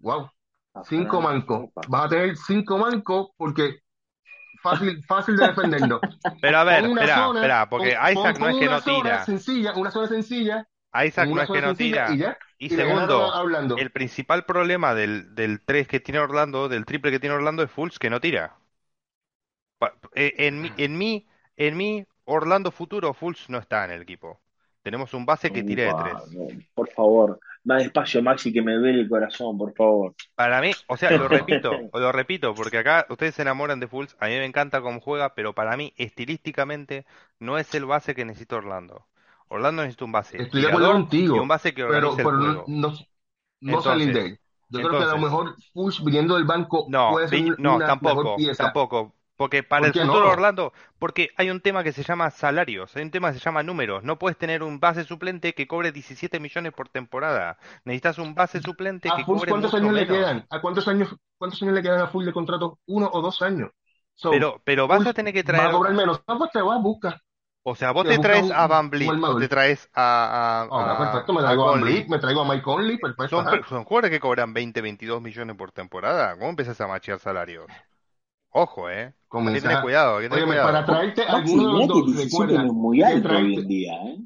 [0.00, 0.30] Wow.
[0.82, 1.70] Cinco mancos.
[1.88, 3.80] Vas a tener cinco mancos porque
[4.62, 6.00] fácil, fácil de defenderlo.
[6.40, 9.18] Pero a ver, espera, zona, espera, porque Isaac no es que no tira.
[9.20, 12.08] sencilla, una zona sencilla, Isaac en no es que no tira.
[12.08, 12.38] y ya.
[12.58, 13.40] Y Y le ganaron segundo,
[13.74, 17.70] el principal problema del, del 3 que tiene Orlando, del triple que tiene Orlando, es
[17.70, 18.56] Fultz que no tira.
[20.14, 24.40] Eh, En mi, en mi, en mi Orlando futuro, Fultz no está en el equipo.
[24.88, 26.14] Tenemos un base que tira de tres.
[26.32, 30.14] no, por favor, más despacio, Maxi, que me duele el corazón, por favor.
[30.34, 34.16] Para mí, o sea, lo repito, lo repito, porque acá ustedes se enamoran de Fultz,
[34.18, 37.04] a mí me encanta cómo juega, pero para mí, estilísticamente,
[37.38, 39.06] no es el base que necesita Orlando.
[39.48, 42.32] Orlando necesita un base Estoy de acuerdo y contigo, un base que pero, el pero
[42.32, 42.64] no, juego.
[42.66, 42.92] no,
[43.60, 44.40] no salir de él.
[44.70, 47.86] Yo creo que a lo mejor Fultz viniendo del banco no, puede ser no, una
[47.88, 48.64] mejor tampoco, pieza.
[48.64, 50.32] tampoco, porque para ¿Por el futuro no?
[50.32, 53.62] Orlando, porque hay un tema que se llama salarios, hay un tema que se llama
[53.62, 54.04] números.
[54.04, 57.58] No puedes tener un base suplente que cobre 17 millones por temporada.
[57.86, 60.46] Necesitas un base suplente ¿A que Fultz cobre cuántos mucho años le quedan?
[60.50, 62.78] ¿A cuántos años, cuántos años le quedan a Fultz de contrato?
[62.86, 63.70] Uno o dos años.
[64.14, 66.22] So, Pero, pero vas a tener que va a traer, cobrar menos.
[66.28, 67.20] No, pues te vas, busca.
[67.62, 71.32] o sea, vos Te traes un, a Van Vliet te traes a, a, Ah, perfecto,
[71.34, 71.80] me a, a traigo a Van.
[71.80, 73.50] Vliet, me traigo a Mike Conley, perfecto, Son, ajá.
[73.50, 76.34] per- son jugadores que cobran 20, 22 millones por temporada.
[76.36, 77.70] ¿Cómo empezás a machear salarios?
[78.50, 79.14] Ojo, eh.
[79.44, 79.80] Hay que tener a...
[79.80, 80.84] cuidado, hay que tener Óyeme, para cuidado.
[80.84, 83.68] traerte Maxi, alguno de los que dos, 17 no recuerda es muy alto hoy en
[83.68, 84.18] día, ¿eh?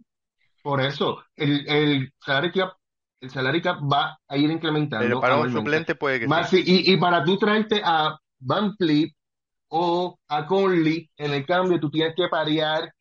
[0.62, 2.74] por eso, el, el salary cap,
[3.20, 6.28] el salary cap va a ir Pero incrementando para un suplente puede que.
[6.28, 9.12] Maxi, y, y para tú traerte a Van Vliet
[9.68, 12.92] o a Conley, en el cambio tú tienes que parear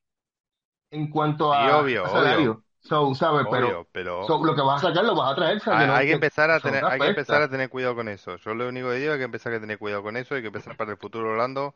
[0.91, 2.63] en cuanto Sí, a, obvio, a obvio, salario.
[2.81, 3.47] So, ¿sabes?
[3.49, 5.79] Pero obvio, pero so, lo que vas a sacar lo vas a traer, ¿sabes?
[5.79, 8.09] hay, No hay que empezar a tener, te hay que empezar a tener cuidado con
[8.09, 8.37] eso.
[8.37, 10.47] Yo lo único que digo es que empezar a tener cuidado con eso, hay que
[10.47, 11.75] empezar para el futuro Orlando,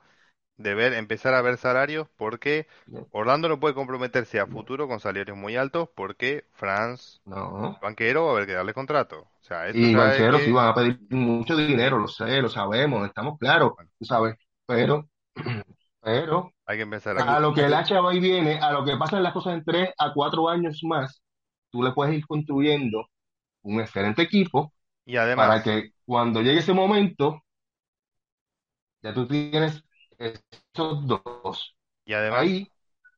[0.57, 2.67] de ver, empezar a ver salarios, porque
[3.11, 7.75] Orlando no puede comprometerse a futuro con salarios muy altos, porque Franz, No.
[7.81, 9.21] banquero, va a haber que darle contrato.
[9.41, 12.49] O sea, eso Y banqueros sí que, van a pedir mucho dinero, lo sé, lo
[12.49, 14.35] sabemos, estamos claros, tú sabes.
[14.65, 15.09] Pero,
[16.05, 18.95] pero, hay que empezar a lo que el hacha va y viene, a lo que
[18.95, 21.21] pasan las cosas en tres a cuatro años más,
[21.71, 23.07] tú le puedes ir construyendo
[23.63, 24.71] un excelente equipo
[25.07, 27.41] Y para además, que cuando llegue ese momento,
[29.01, 29.83] ya tú tienes
[30.19, 32.67] esos dos y además, ahí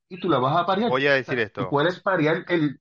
[0.10, 0.89] y tú le vas a parear.
[0.89, 1.69] voy a decir esto.
[1.69, 2.80] puedes parear el,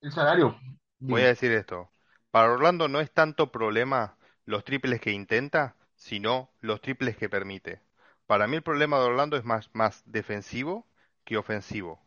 [0.00, 0.56] el salario.
[1.00, 1.90] Voy a decir esto.
[2.30, 7.80] Para Orlando no es tanto problema los triples que intenta, sino los triples que permite.
[8.28, 10.86] Para mí el problema de Orlando es más, más defensivo
[11.24, 12.00] que ofensivo.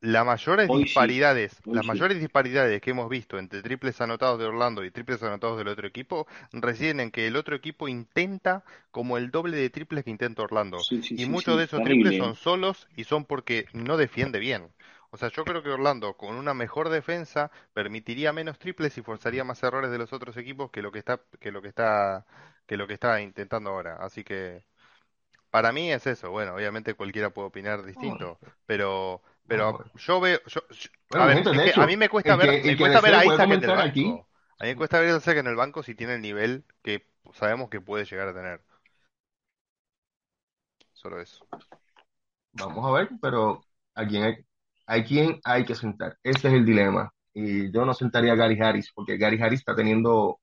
[0.00, 1.88] Las mayores hoy disparidades, las sí.
[1.88, 5.86] mayores disparidades que hemos visto entre triples anotados de Orlando y triples anotados del otro
[5.88, 10.42] equipo residen en que el otro equipo intenta como el doble de triples que intenta
[10.42, 10.86] Orlando.
[10.88, 14.70] Sí, Y muchos de esos triples son solos y son porque no defiende bien.
[15.10, 19.44] O sea, yo creo que Orlando con una mejor defensa permitiría menos triples y forzaría
[19.44, 22.26] más errores de los otros equipos que lo que está que lo que está
[22.66, 23.96] que lo que está intentando ahora.
[23.96, 24.64] Así que
[25.56, 26.30] para mí es eso.
[26.30, 31.38] Bueno, obviamente cualquiera puede opinar distinto, pero pero yo veo yo, yo- a Bueno, ver,
[31.38, 33.64] es que a mí me cuesta el ver que, me cuesta ver a Isaac en
[33.64, 34.04] el aquí.
[34.58, 37.06] A mí me cuesta ver a Isaac en el banco si tiene el nivel que
[37.32, 38.60] sabemos que puede llegar a tener.
[40.92, 41.46] Solo eso.
[42.52, 43.62] Vamos a ver, pero
[43.94, 44.34] a quién hay,
[44.86, 46.18] a quién hay que sentar.
[46.22, 47.10] Ese es el dilema.
[47.32, 50.38] Y yo no sentaría a Gary Harris, porque Gary Harris está teniendo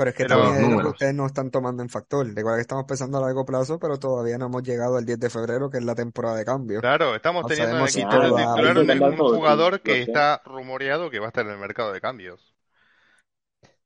[0.00, 2.26] Pero es que Pero también es lo que ustedes no están tomando en factor.
[2.26, 5.28] Recuerda que estamos pensando a largo plazo, pero todavía no hemos llegado al 10 de
[5.28, 6.80] febrero, que es la temporada de cambio.
[6.80, 8.54] claro, estamos teniendo en de va...
[8.54, 12.54] titular sí, jugador que está rumoreado que va a estar en el mercado de cambios.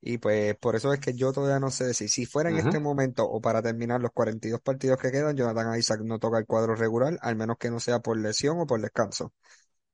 [0.01, 2.79] Y pues por eso es que yo todavía no sé si, si fuera en este
[2.79, 6.77] momento o para terminar los 42 partidos que quedan, Jonathan Isaac no toca el cuadro
[6.77, 9.33] regular, al menos que no sea por lesión o por descanso.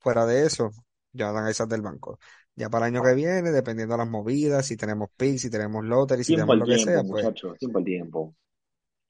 [0.01, 0.71] Fuera de eso,
[1.15, 2.19] Jonathan Isaac del banco.
[2.57, 5.85] Ya para el año que viene, dependiendo de las movidas, si tenemos picks, si tenemos
[5.85, 8.35] lottery, si Tiempo tenemos lo que sea, tiempo, pues tiempo al tiempo.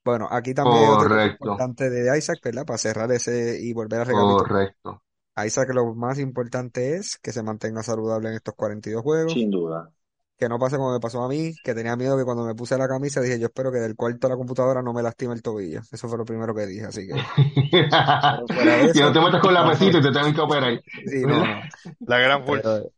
[0.03, 2.65] bueno, aquí también Correcto, importante de Isaac, ¿verdad?
[2.65, 4.47] Para cerrar ese y volver a recapitular.
[4.47, 5.01] correcto.
[5.45, 9.33] Isaac lo más importante es que se mantenga saludable en estos 42 juegos.
[9.33, 9.91] Sin duda.
[10.37, 12.77] Que no pase como me pasó a mí, que tenía miedo que cuando me puse
[12.77, 15.41] la camisa dije, yo espero que del cuarto de la computadora no me lastime el
[15.43, 15.81] tobillo.
[15.91, 17.15] Eso fue lo primero que dije, así que,
[18.63, 20.81] de Que no eso, te metas con la pesita y te tengan que operar.
[21.03, 21.61] sí, no, no,
[22.05, 22.91] La gran pero eh,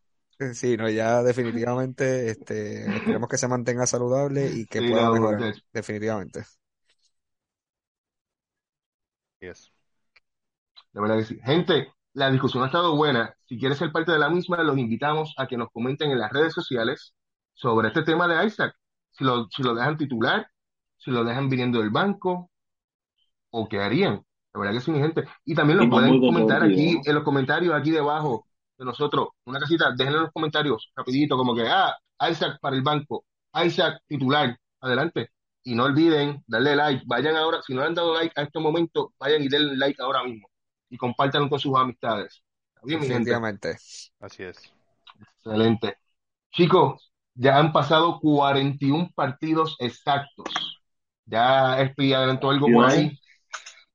[0.54, 5.12] sí, no, ya definitivamente, este, esperemos que se mantenga saludable y que Sí, pueda no,
[5.12, 6.44] mejorar, definitivamente.
[9.42, 9.70] Yes.
[10.94, 11.40] De verdad que sí.
[11.44, 13.36] Gente, la discusión ha estado buena.
[13.46, 16.32] Si quieres ser parte de la misma, los invitamos a que nos comenten en las
[16.32, 17.14] redes sociales
[17.54, 18.76] sobre este tema de Isaac.
[19.12, 20.48] Si lo, si lo dejan titular,
[20.98, 22.50] si lo dejan viniendo del banco,
[23.52, 24.16] o qué harían.
[24.54, 25.24] De verdad que sí, mi gente.
[25.46, 29.30] Y también lo pueden comentar aquí en los comentarios, aquí debajo de nosotros.
[29.46, 31.96] Una casita, déjenlo en los comentarios, rapidito, como que, ah,
[32.30, 35.30] Isaac para el banco, Isaac titular, adelante.
[35.64, 38.60] Y no olviden darle like, vayan ahora, si no le han dado like a este
[38.60, 40.48] momento, vayan y denle like ahora mismo.
[40.90, 42.44] Y compártanlo con sus amistades.
[42.76, 43.32] ¿Está bien, mi gente?
[43.32, 43.78] Definitivamente.
[44.20, 44.74] Así es.
[45.38, 45.98] Excelente.
[46.52, 50.54] Chicos, ya han pasado 41 partidos exactos.
[51.26, 53.18] Ya Espi adelantó algo por ahí.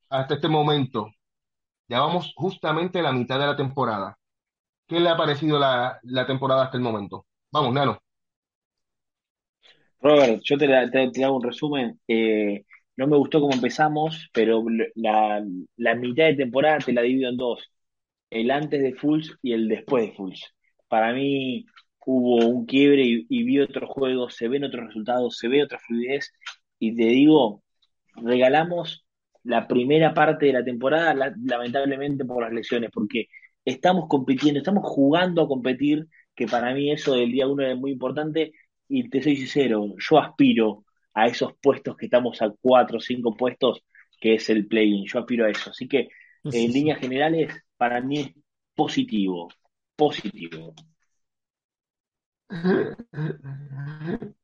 [0.09, 1.11] Hasta este momento,
[1.87, 4.18] ya vamos justamente a la mitad de la temporada.
[4.89, 7.27] ¿Qué le ha parecido la, temporada hasta el momento?
[7.53, 8.01] Vamos, Nano.
[10.01, 10.75] Robert, yo te,
[11.25, 12.01] hago un resumen.
[12.09, 12.65] Eh,
[12.97, 15.45] no me gustó cómo empezamos, pero la,
[15.95, 17.71] mitad de temporada te la divido en dos.
[18.31, 20.55] El antes de Fulls y el después de Fulls.
[20.89, 21.67] Para mí
[22.07, 26.33] hubo un quiebre y, vi otros juegos, se ven otros resultados, se ve otra fluidez.
[26.79, 27.63] Y te digo,
[28.17, 29.07] regalamos
[29.45, 33.27] la primera parte de la temporada, la- lamentablemente por las lesiones, porque
[33.69, 37.93] estamos compitiendo, estamos jugando a competir, que para mí eso del día uno es muy
[37.93, 38.53] importante,
[38.89, 43.37] y te soy sincero, yo aspiro a esos puestos que estamos a cuatro o cinco
[43.37, 43.83] puestos,
[44.21, 45.71] que es el play-in, yo aspiro a eso.
[45.71, 46.09] Así que
[46.45, 48.31] en líneas generales, para mí es
[48.75, 49.49] positivo,
[49.97, 50.75] positivo.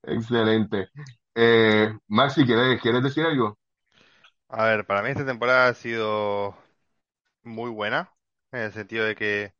[0.02, 0.88] Excelente.
[1.34, 3.58] Eh, Maxi, ¿quieres, quieres decir algo?
[4.48, 6.56] A ver, para mí esta temporada ha sido
[7.42, 8.13] muy buena,
[8.54, 9.52] en el sentido de que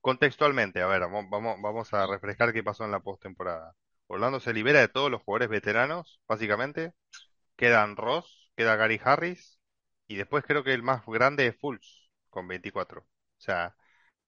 [0.00, 3.74] contextualmente, a ver, vamos, vamos, a refrescar qué pasó en la postemporada.
[4.08, 6.92] Orlando se libera de todos los jugadores veteranos, básicamente.
[7.56, 9.60] Quedan Ross, queda Gary Harris,
[10.08, 13.02] y después creo que el más grande es Fultz, con 24.
[13.02, 13.06] O
[13.38, 13.76] sea,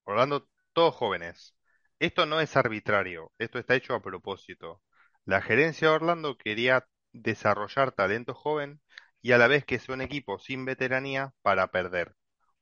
[0.05, 1.55] Orlando, todos jóvenes.
[1.99, 4.81] Esto no es arbitrario, esto está hecho a propósito.
[5.25, 8.81] La gerencia de Orlando quería desarrollar talento joven
[9.21, 12.15] y a la vez que sea un equipo sin veteranía para perder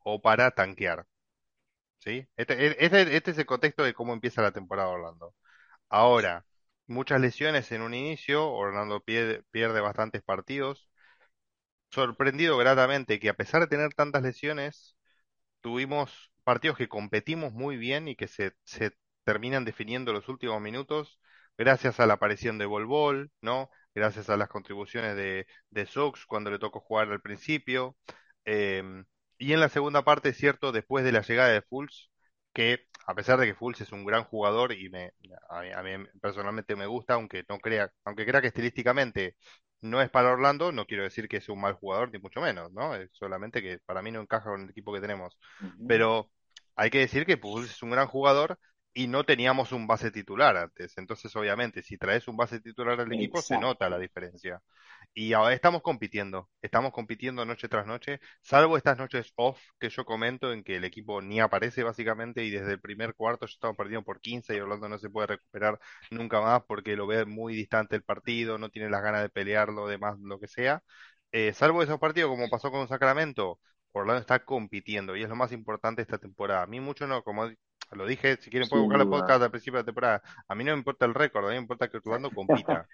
[0.04, 1.08] o para tanquear.
[2.04, 2.28] ¿Sí?
[2.36, 5.36] Este, e- este- es el contexto de cómo empieza la temporada Orlando.
[5.90, 6.46] Ahora,
[6.88, 10.90] muchas lesiones en un inicio, Orlando pierde, pierde bastantes partidos.
[11.90, 14.96] Sorprendido gratamente que a pesar de tener tantas lesiones,
[15.62, 18.94] tuvimos partidos que competimos muy bien y que se, se
[19.26, 21.20] terminan definiendo los últimos minutos
[21.58, 23.70] gracias a la aparición de Bol, ¿no?
[23.96, 27.98] Gracias a las contribuciones de, de Sox cuando le tocó jugar al principio.
[28.46, 28.84] Eh,
[29.42, 32.10] y en la segunda parte, es cierto, después de la llegada de Fultz,
[32.54, 35.14] que a pesar de que Fultz es un gran jugador y me,
[35.50, 39.36] a mí, a mí personalmente me gusta, aunque no crea, aunque crea que estilísticamente
[39.82, 42.72] no es para Orlando, no quiero decir que es un mal jugador, ni mucho menos,
[42.72, 42.94] ¿no?
[42.96, 45.36] Es solamente que para mí no encaja con el equipo que tenemos.
[45.88, 46.30] Pero
[46.76, 48.60] hay que decir que Pujols es un gran jugador
[48.94, 50.98] y no teníamos un base titular antes.
[50.98, 54.62] Entonces, obviamente, si traes un base titular al equipo, se nota la diferencia.
[55.14, 60.06] Y ahora estamos compitiendo, estamos compitiendo noche tras noche, salvo estas noches off que yo
[60.06, 63.78] comento en que el equipo ni aparece básicamente y desde el primer cuarto ya estamos
[63.78, 65.80] perdiendo por 15 y Orlando no se puede recuperar
[66.12, 69.88] nunca más porque lo ve muy distante el partido, no tiene las ganas de pelearlo,
[69.88, 70.82] demás, lo que sea.
[71.32, 73.60] Eh, salvo esos partidos como pasó con Sacramento,
[73.94, 76.64] Orlando está compitiendo y es lo más importante esta temporada.
[76.64, 77.50] A mí mucho no, como
[77.96, 79.10] lo dije, si quieren pueden buscar el duda.
[79.10, 80.24] podcast al principio de la temporada.
[80.48, 82.88] A mí no me importa el récord, a mí me importa que Orlando compita.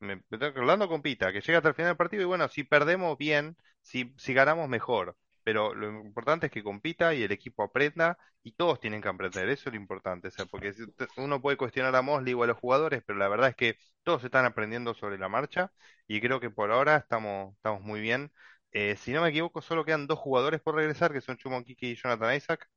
[0.00, 3.18] Me, que Orlando compita, que llegue hasta el final del partido y bueno, si perdemos
[3.18, 5.16] bien, si, si ganamos mejor.
[5.42, 9.48] pero lo importante es que compita y el equipo aprenda y todos tienen que aprender,
[9.48, 10.72] eso es lo importante, o sea, porque
[11.16, 14.24] uno puede cuestionar a Mosley o a los jugadores, pero la verdad es que todos
[14.24, 15.72] están aprendiendo sobre la marcha
[16.06, 18.32] y creo que por ahora estamos, estamos muy bien.
[18.72, 21.88] Eh, si no me equivoco, solo quedan dos jugadores por regresar, que son Chumon Kiki
[21.92, 22.68] y Jonathan Isaac.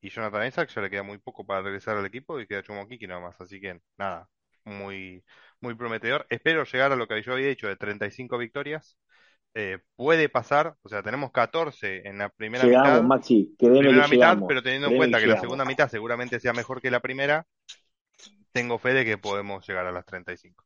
[0.00, 2.88] Y Jonathan Isaac ya le queda muy poco para regresar al equipo y queda Chumon
[2.88, 3.40] Kiki nada más.
[3.40, 4.28] Así que nada,
[4.64, 5.22] muy,
[5.60, 6.26] muy prometedor.
[6.30, 8.96] Espero llegar a lo que yo había dicho de 35 victorias.
[9.54, 13.82] Eh, puede pasar, o sea, tenemos 14 en la primera Llegamos, mitad, Maxi, créeme que
[13.88, 16.90] primera mitad, pero teniendo en cuenta que que la segunda mitad seguramente sea mejor que
[16.90, 17.44] la primera,
[18.52, 20.64] tengo fe de que podemos llegar a las 35.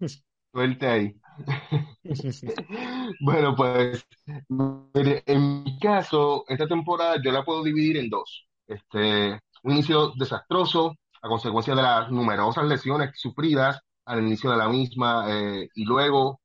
[0.52, 1.14] Suerte ahí.
[3.20, 4.04] Bueno, pues,
[4.48, 8.46] mire, en mi caso, esta temporada yo la puedo dividir en dos.
[8.66, 14.68] Este, un inicio desastroso a consecuencia de las numerosas lesiones sufridas al inicio de la
[14.68, 16.40] misma, eh, y luego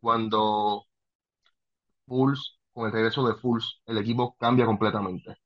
[0.00, 0.84] cuando
[2.06, 5.36] Fultz, con el regreso de Fultz, el equipo cambia completamente.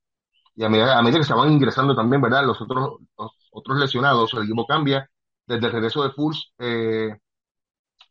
[0.57, 2.45] Y a medida, a medida que se van ingresando también, ¿verdad?
[2.47, 5.09] Los otros, los otros lesionados, el equipo cambia.
[5.47, 7.17] Desde el regreso de Fultz, eh,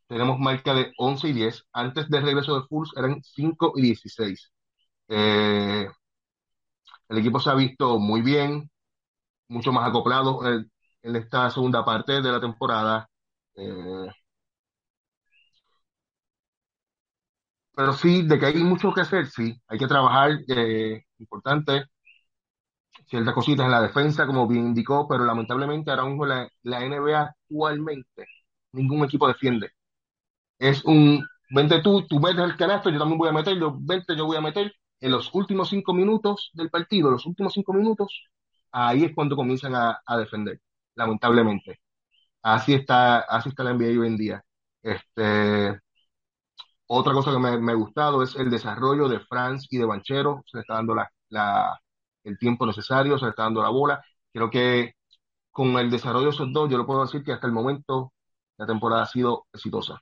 [0.08, 1.66] tenemos marca de 11 y 10.
[1.74, 4.52] Antes del regreso de Fultz eran 5 y 16.
[5.10, 5.88] Eh,
[7.10, 8.70] el equipo se ha visto muy bien,
[9.50, 10.72] mucho más acoplado en,
[11.04, 13.10] en esta segunda parte de la temporada.
[13.56, 14.08] Eh,
[17.76, 21.86] pero sí, de que hay mucho que hacer, sí, hay que trabajar, eh, importante,
[23.08, 27.22] ciertas cositas en la defensa, como bien indicó, pero lamentablemente ahora mismo la, la NBA
[27.24, 28.26] actualmente,
[28.74, 29.72] ningún equipo defiende.
[30.60, 34.16] Es un, vente tú, tú metes el canasto, yo también voy a meter, yo, vente,
[34.16, 34.74] yo voy a meter.
[35.00, 38.24] En los últimos cinco minutos del partido, los últimos cinco minutos,
[38.72, 40.62] ahí es cuando comienzan a, a defender,
[40.96, 41.80] lamentablemente.
[42.44, 44.46] Así está, así está la NBA hoy en día.
[44.84, 45.80] Este,
[46.88, 50.44] otra cosa que me, me ha gustado es el desarrollo de Franz y de Banchero.
[50.46, 51.80] Se le está dando la, la,
[52.24, 54.04] el tiempo necesario, se le está dando la bola.
[54.32, 54.94] Creo que
[55.52, 58.14] con el desarrollo de esos dos, yo lo puedo decir que hasta el momento
[58.58, 60.02] la temporada ha sido exitosa.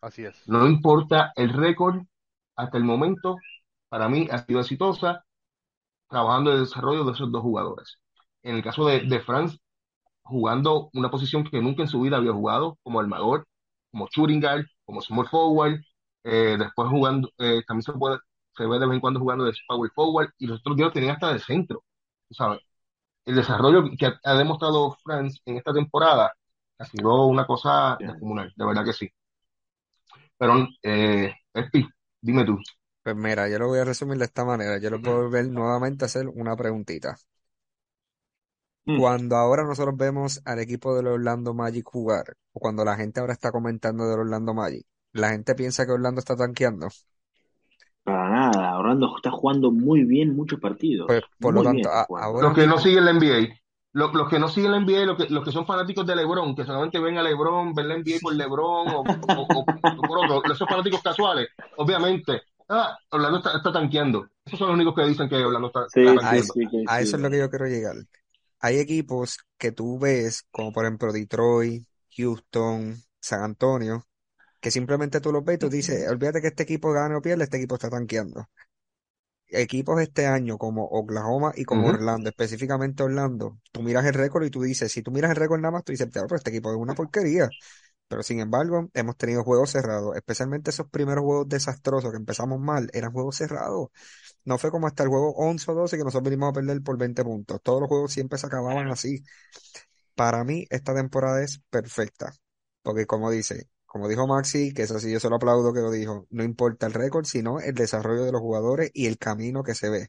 [0.00, 0.48] Así es.
[0.48, 2.02] No importa el récord,
[2.56, 3.36] hasta el momento,
[3.88, 5.24] para mí ha sido exitosa
[6.08, 7.98] trabajando el desarrollo de esos dos jugadores.
[8.42, 9.58] En el caso de, de Franz,
[10.22, 13.46] jugando una posición que nunca en su vida había jugado, como armador,
[13.92, 15.80] como shooting guard, como small forward,
[16.24, 18.18] eh, después jugando, eh, también se puede,
[18.56, 20.92] se ve de vez en cuando jugando de power forward, y los otros días lo
[20.94, 21.84] tenían hasta de centro,
[22.30, 22.60] ¿sabes?
[23.26, 26.32] El desarrollo que ha, ha demostrado Franz en esta temporada
[26.78, 29.10] ha sido una cosa descomunal, de verdad que sí.
[30.40, 31.88] Pero, eh, Espi,
[32.22, 32.58] dime tú.
[33.02, 34.78] Pues mira, yo lo voy a resumir de esta manera.
[34.78, 37.16] Yo lo puedo volver nuevamente a hacer una preguntita.
[38.86, 39.00] Mm.
[39.00, 43.32] Cuando ahora nosotros vemos al equipo del Orlando Magic jugar, o cuando la gente ahora
[43.32, 46.88] está comentando del Orlando Magic, la gente piensa que Orlando está tanqueando.
[48.04, 51.14] Para nada, Orlando está jugando muy bien muchos partidos.
[51.14, 53.56] Pues por lo Muy tanto, a- ahora Los que no siguen la NBA,
[53.92, 56.54] lo- los, que no siguen la NBA, los que, los que son fanáticos de LeBron,
[56.54, 59.66] que solamente ven a LeBron, ven la NBA por LeBron o, o- o-
[59.96, 64.28] o por otro, esos fanáticos casuales, obviamente, ah, Orlando está, está tanqueando.
[64.44, 66.36] Esos son los únicos que dicen que Orlando está, Sí, está a tanqueando.
[66.38, 67.96] eso, sí, a eso es lo que yo quiero llegar.
[68.60, 71.84] Hay equipos que tú ves, como por ejemplo Detroit,
[72.16, 74.06] Houston, San Antonio,
[74.60, 77.44] que simplemente tú los ves y tú dices, olvídate que este equipo gane o pierde,
[77.44, 78.48] este equipo está tanqueando.
[79.52, 81.88] Equipos este año como Oklahoma y como.
[81.88, 85.60] Orlando, específicamente Orlando, tú miras el récord y tú dices, si tú miras el récord
[85.60, 87.54] nada más, tú dices, "Pero este equipo es una porquería.
[88.08, 92.90] Pero sin embargo, hemos tenido juegos cerrados, especialmente esos primeros juegos desastrosos que empezamos mal,
[92.92, 93.88] eran juegos cerrados.
[94.44, 96.98] No fue como hasta el juego 11 o 12 que nosotros venimos a perder por
[96.98, 97.60] 20 puntos.
[97.62, 99.24] Todos los juegos siempre se acababan así.
[100.14, 102.32] Para mí, esta temporada es perfecta.
[102.82, 105.90] Porque como dice, como dijo Maxi, que eso sí yo se lo aplaudo que lo
[105.90, 109.74] dijo, no importa el récord, sino el desarrollo de los jugadores y el camino que
[109.74, 110.06] se ve.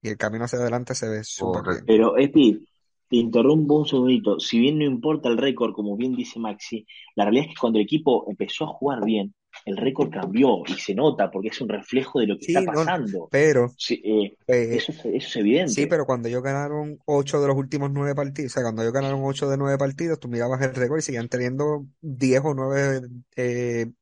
[0.00, 1.84] Y el camino hacia adelante se ve súper bien.
[1.88, 2.64] Pero, Epi,
[3.08, 4.38] te interrumpo un segundito.
[4.38, 7.80] Si bien no importa el récord, como bien dice Maxi, la realidad es que cuando
[7.80, 11.68] el equipo empezó a jugar bien, el récord cambió y se nota porque es un
[11.68, 13.30] reflejo de lo que Sí, está no, pasando.
[13.30, 15.86] pero, Sí, eh, eh, eso, es- eso es sí, evidente.
[15.86, 19.20] pero cuando ellos ganaron 8 de los últimos 9 partidos, o sea, cuando ellos ganaron
[19.24, 23.02] 8 de 9 partidos, tú mirabas el récord y seguían teniendo 10 o 9
[23.36, 23.92] eh,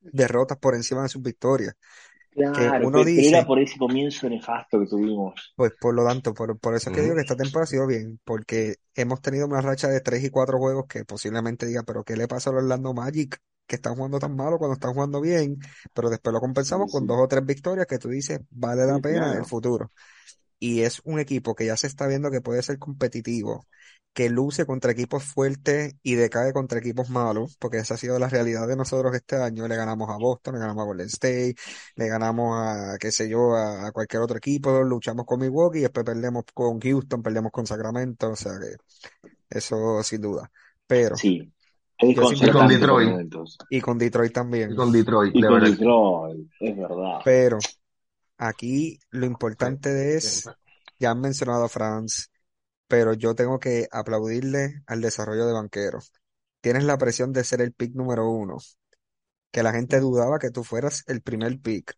[0.00, 1.76] derrotas por encima de sus victorias.
[2.52, 5.54] Que Claro, uno era por ese comienzo nefasto que tuvimos.
[5.56, 7.86] Pues por lo tanto, por, por eso es que digo que esta temporada ha sido
[7.86, 12.02] bien, porque hemos tenido una racha de tres y cuatro juegos que posiblemente diga, pero
[12.04, 13.38] ¿qué le pasa al Orlando Magic?
[13.66, 15.58] Que están jugando tan malo cuando están jugando bien,
[15.94, 18.98] pero después lo Sí, compensamos con dos o tres victorias que tú dices, vale la
[18.98, 19.46] sí, pena el claro.
[19.46, 19.90] futuro.
[20.58, 23.66] y es un equipo que ya se está viendo que puede ser competitivo,
[24.12, 28.28] que luce contra equipos fuertes y decae contra equipos malos, porque esa ha sido la
[28.28, 29.66] realidad de nosotros este año.
[29.68, 31.56] Le ganamos a Boston, le ganamos a Golden State,
[31.96, 35.82] le ganamos a, qué sé yo, a, a cualquier otro equipo, luchamos con Milwaukee y
[35.82, 38.76] después perdemos con Houston, perdemos con Sacramento, o sea que
[39.58, 40.50] eso sin duda.
[40.86, 41.52] Pero Sí,
[41.98, 42.14] es Y
[42.50, 43.08] con Detroit.
[43.08, 43.58] momentos.
[43.70, 45.70] y con Detroit Y también, con Detroit, Y de con verdad.
[45.70, 47.20] Detroit, es verdad.
[47.24, 47.58] pero
[48.38, 50.50] aquí lo importante sí, es,
[50.98, 52.30] ya han mencionado a Franz,
[52.88, 56.00] pero yo tengo que aplaudirle al desarrollo de Banquero.
[56.60, 58.58] Tienes la presión de ser el pick número uno,
[59.52, 61.94] que la gente dudaba que tú fueras el primer pick.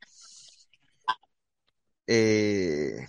[2.06, 3.06] Eh,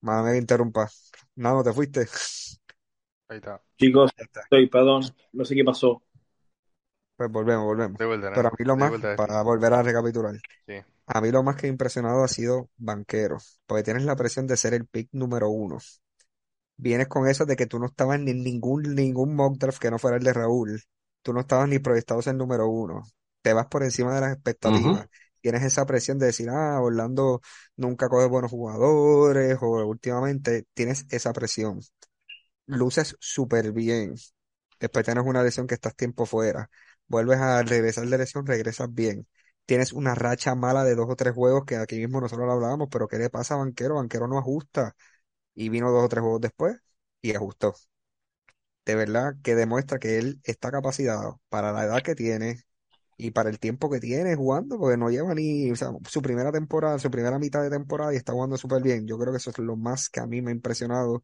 [0.00, 0.88] me interrumpa.
[1.36, 2.06] No, no te fuiste.
[3.32, 3.62] Ahí está.
[3.78, 4.40] Chicos, está.
[4.42, 6.02] estoy, perdón, no sé qué pasó.
[7.16, 7.98] Pues volvemos, volvemos.
[7.98, 10.34] De vuelta, Pero a mí lo De más, vuelta, para volver a recapitular,
[10.66, 10.74] sí.
[11.06, 14.74] a mí lo más que impresionado ha sido Banquero, porque tienes la presión de ser
[14.74, 15.78] el pick número uno.
[16.76, 19.90] Vienes con eso de que tú no estabas ni en ningún, ningún mock draft que
[19.90, 20.82] no fuera el de Raúl.
[21.22, 23.02] Tú no estabas ni proyectado ser número uno.
[23.40, 25.06] Te vas por encima de las expectativas.
[25.40, 27.40] Tienes esa presión de decir, ah, Orlando
[27.76, 31.80] nunca coge buenos jugadores, o últimamente tienes esa presión.
[32.76, 34.14] Luces súper bien.
[34.80, 36.70] Después tienes una lesión que estás tiempo fuera.
[37.06, 39.26] Vuelves a regresar de lesión, regresas bien.
[39.66, 42.88] Tienes una racha mala de dos o tres juegos que aquí mismo nosotros lo hablábamos,
[42.90, 43.96] pero ¿qué le pasa a Banquero?
[43.96, 44.94] Banquero no ajusta.
[45.54, 46.78] Y vino dos o tres juegos después
[47.22, 47.74] y ajustó.
[48.84, 52.62] De verdad que demuestra que él está capacitado para la edad que tiene
[53.18, 56.52] y para el tiempo que tiene jugando, porque no lleva ni, o sea, su primera
[56.52, 59.06] temporada, su primera mitad de temporada y está jugando súper bien.
[59.06, 61.22] Yo creo que eso es lo más que a mí me ha impresionado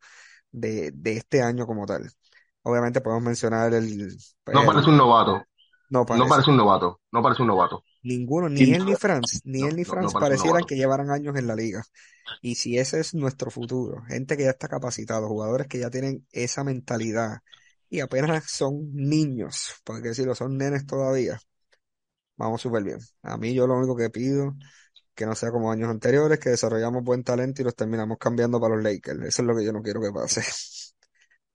[0.53, 2.11] de, de este año como tal.
[2.63, 4.19] Obviamente podemos mencionar el,
[4.53, 5.47] No el- parece un novato.
[5.91, 6.51] no No parece.
[6.51, 7.01] un novato.
[7.13, 7.85] No parece un novato.
[8.03, 8.95] Ninguno, ni él ni.
[8.95, 11.83] Franz, ni No, él ni no, no parecieran que llevaran años en la liga.
[12.41, 16.27] Y si ese es nuestro futuro, gente que ya está capacitado, jugadores que ya tienen
[16.33, 17.39] esa mentalidad
[17.91, 21.41] y apenas son niños, porque decirlo, son nenes todavía,
[22.37, 22.99] vamos súper bien.
[23.23, 24.57] A mí yo lo único que pido,
[25.19, 28.77] que no sea como años anteriores, que desarrollamos buen talento y los terminamos cambiando para
[28.77, 29.21] los Lakers.
[29.23, 30.43] Eso es lo que yo no quiero que pase.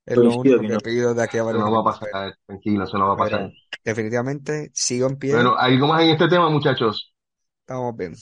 [0.06, 0.80] Es lo único que que no.
[0.80, 2.10] pido de aquí a Eso no va a pasar.
[2.46, 3.52] Tranquilo, eso no va a pero pasar.
[3.84, 7.12] definitivamente sigo en pie, Bueno, ¿algo más en este tema, muchachos?
[7.62, 8.14] estamos bien.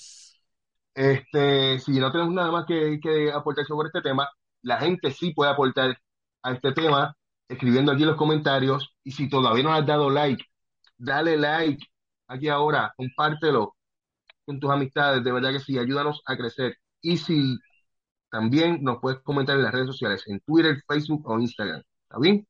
[0.94, 4.28] Este, si no tenemos nada más que, que aportar sobre este tema,
[4.62, 5.96] la gente sí puede aportar
[6.42, 7.16] a este tema
[7.48, 8.94] escribiendo aquí en los comentarios.
[9.04, 10.44] Y si todavía no has dado like,
[10.98, 11.84] dale like
[12.28, 13.76] aquí ahora, compártelo
[14.44, 16.76] con tus amistades, de verdad que sí, ayúdanos a crecer.
[17.00, 17.58] Y si
[18.30, 21.82] también nos puedes comentar en las redes sociales, en Twitter, Facebook o Instagram.
[22.04, 22.46] ¿Está bien?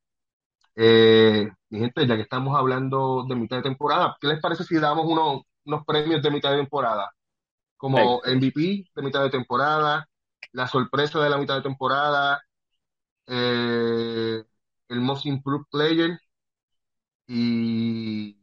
[0.76, 4.76] Eh, mi gente, ya que estamos hablando de mitad de temporada, ¿qué les parece si
[4.78, 7.12] damos unos, unos premios de mitad de temporada?
[7.76, 8.22] Como.
[8.24, 10.09] MVP de mitad de temporada,
[10.53, 12.43] la sorpresa de la mitad de temporada,
[13.26, 14.43] eh,
[14.88, 16.18] el Most Improved Player
[17.26, 18.36] y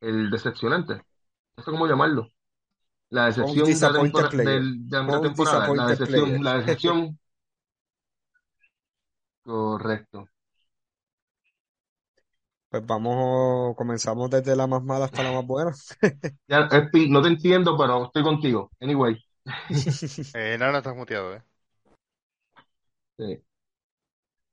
[0.00, 1.02] el decepcionante.
[1.56, 2.30] No sé cómo llamarlo.
[3.10, 5.74] La decepción de la, tempora- del- de la temporada.
[5.74, 6.40] La decepción, player.
[6.42, 7.18] la decepción.
[9.42, 10.28] Correcto.
[12.68, 15.72] Pues vamos, comenzamos desde la más mala hasta la más buena.
[16.48, 18.70] Ya, Espi, no te entiendo, pero estoy contigo.
[18.80, 19.16] Anyway.
[20.34, 21.42] Eh, no, no estás muteado, ¿eh?
[23.18, 23.42] Sí.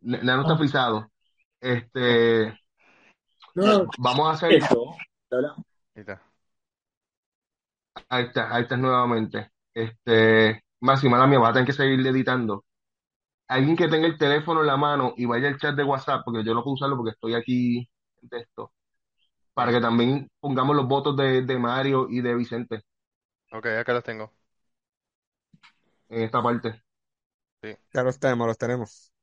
[0.01, 1.11] Nano está frisado.
[1.59, 2.53] Este,
[3.55, 4.53] No, vamos a hacer.
[4.53, 4.95] eso.
[5.31, 5.55] Hola.
[5.95, 6.21] Ahí está.
[8.13, 9.51] Ahí está, ahí estás nuevamente.
[9.73, 12.65] Este, Máxima, la mía, vas a tener que seguir editando.
[13.47, 16.43] Alguien que tenga el teléfono en la mano y vaya al chat de WhatsApp, porque
[16.43, 17.89] yo no puedo usarlo porque estoy aquí
[18.21, 18.73] en texto,
[19.53, 22.83] para que también pongamos los votos de, de Mario y de Vicente
[23.51, 24.33] Ok, acá los tengo.
[26.09, 26.81] en esta parte.
[27.61, 27.75] Sí.
[27.93, 29.13] Ya los tenemos, los tenemos.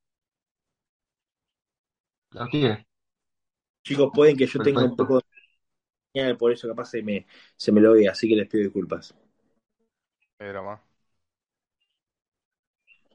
[2.32, 2.84] ¿La tienes?
[3.84, 5.04] Chicos, pueden que yo tenga un Perfecto.
[5.04, 5.24] poco de
[6.38, 9.14] por eso capaz se me, se me lo ve, así que les pido disculpas.
[10.40, 10.80] Más.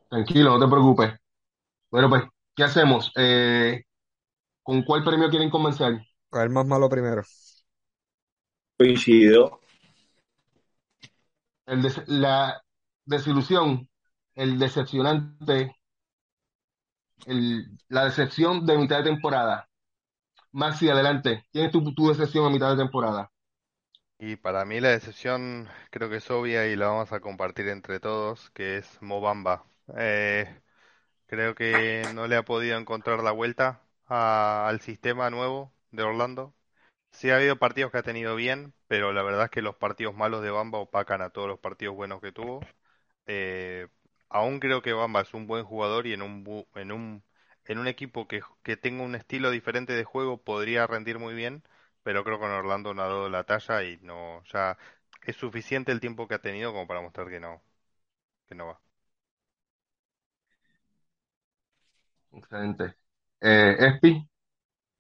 [0.10, 1.14] Tranquilo, no te preocupes.
[1.92, 2.24] Bueno, pues,
[2.56, 3.12] ¿qué hacemos?
[3.18, 3.84] Eh,
[4.64, 6.02] ¿con cuál premio quieren comenzar?
[6.30, 7.24] ¿Cuál es el más malo primero?
[8.78, 9.60] Coincido.
[11.74, 12.60] El des- la
[13.06, 13.88] desilusión,
[14.34, 15.76] el decepcionante,
[17.28, 19.68] el, la decepción de mitad de temporada.
[20.56, 21.46] Maxi, adelante.
[21.52, 23.30] ¿Quién es tu, tu decepción a mitad de temporada?
[24.18, 28.00] Y para mí la decepción creo que es obvia y la vamos a compartir entre
[28.00, 29.66] todos, que es Mobamba.
[29.98, 30.62] Eh,
[31.28, 36.56] creo que no le ha podido encontrar la vuelta al sistema nuevo de Orlando.
[37.12, 40.16] Sí ha habido partidos que ha tenido bien, pero la verdad es que los partidos
[40.16, 42.70] malos de Bamba opacan a todos los partidos buenos que tuvo.
[43.28, 43.88] eh,
[44.30, 47.24] aún creo que Bamba es un buen jugador y en un, bu- en un,
[47.66, 51.64] en un equipo que, que tenga un estilo diferente de juego podría rendir muy bien,
[52.04, 54.78] pero creo que con Orlando no ha dado la talla y no, ya
[55.24, 57.62] es suficiente el tiempo que ha tenido como para mostrar que no,
[58.48, 58.82] que no va.
[62.32, 62.96] Excelente.
[63.42, 64.28] Eh, Espi,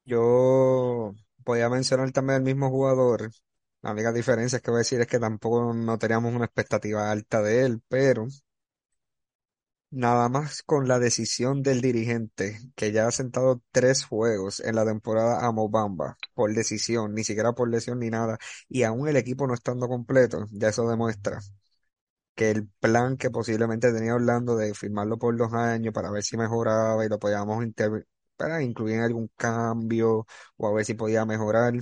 [0.05, 1.13] Yo
[1.43, 3.31] podía mencionar también el mismo jugador.
[3.81, 7.11] La única diferencia es que voy a decir es que tampoco no teníamos una expectativa
[7.11, 8.27] alta de él, pero
[9.91, 14.85] nada más con la decisión del dirigente, que ya ha sentado tres juegos en la
[14.85, 18.37] temporada a Mobamba, por decisión, ni siquiera por lesión ni nada,
[18.69, 21.39] y aún el equipo no estando completo, ya eso demuestra
[22.35, 26.37] que el plan que posiblemente tenía Orlando de firmarlo por dos años para ver si
[26.37, 27.63] mejoraba y lo podíamos
[28.37, 30.25] para incluir en algún cambio
[30.57, 31.73] o a ver si podía mejorar,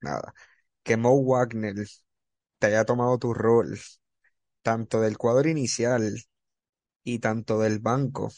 [0.00, 0.34] nada.
[0.82, 1.76] Que Mo Wagner
[2.58, 3.78] te haya tomado tu rol,
[4.62, 6.14] tanto del cuadro inicial
[7.04, 8.30] y tanto del banco,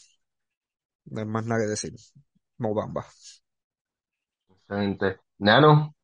[1.05, 1.93] no hay más nada que decir.
[2.57, 3.05] Mo Bamba.
[4.49, 5.19] excelente.
[5.39, 5.95] Nano,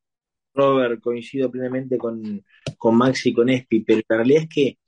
[0.54, 2.44] Robert, coincido plenamente con,
[2.78, 4.78] con Maxi y con Espi, pero la realidad es que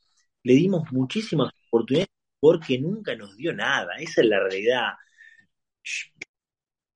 [0.42, 2.08] le dimos muchísimas oportunidades
[2.40, 3.94] porque nunca nos dio nada.
[3.98, 4.92] Esa es la realidad.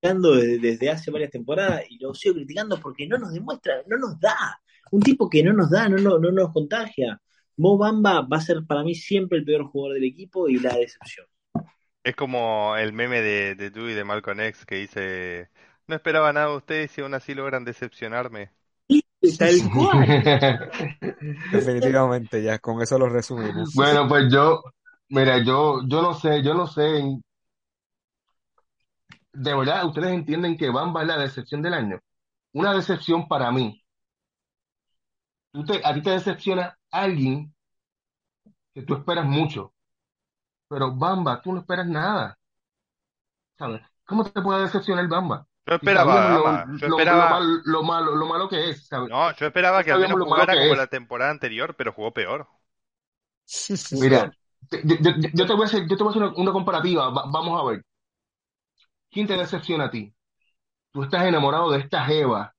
[0.00, 3.96] Criticando desde, desde hace varias temporadas y lo sigo criticando porque no nos demuestra, no
[3.98, 4.60] nos da.
[4.90, 7.20] Un tipo que no nos da, no, no, no nos contagia.
[7.58, 10.74] Mo Bamba va a ser para mí siempre el peor jugador del equipo y la
[10.76, 11.26] decepción.
[12.02, 15.50] Es como el meme de, de tú y de Malcolm X que dice,
[15.86, 18.52] no esperaba nada de ustedes y aún así logran decepcionarme.
[19.38, 20.06] Tal cual.
[21.52, 23.74] Definitivamente, ya con eso lo resumimos.
[23.74, 24.62] bueno, pues yo,
[25.08, 27.02] mira, yo, yo no sé, yo no sé,
[29.32, 32.00] de verdad, ustedes entienden que Bamba es la decepción del año.
[32.52, 33.82] Una decepción para mí.
[35.52, 37.54] Tú te- a ti te decepciona alguien
[38.74, 39.74] que tú esperas mucho,
[40.68, 42.38] pero Bamba, tú no esperas nada,
[43.58, 43.82] ¿sabes?
[44.06, 45.46] ¿Cómo te puede decepcionar Bamba?
[45.66, 48.86] Yo esperaba, lo, Gama, yo lo, lo esperaba, mal- lo malo, lo malo que es,
[48.86, 49.12] ¿sabes?
[49.12, 50.76] no, yo esperaba que al menos jugara como es.
[50.76, 52.48] la temporada anterior, pero jugó peor.
[53.90, 54.32] Mira,
[54.70, 57.10] yo, yo- yo te voy a hacer, yo te voy a hacer una, una comparativa.
[57.10, 57.82] Va- vamos a ver.
[59.10, 60.14] ¿Quién te decepciona a ti?
[60.92, 62.54] Tú estás enamorado de esta jeva.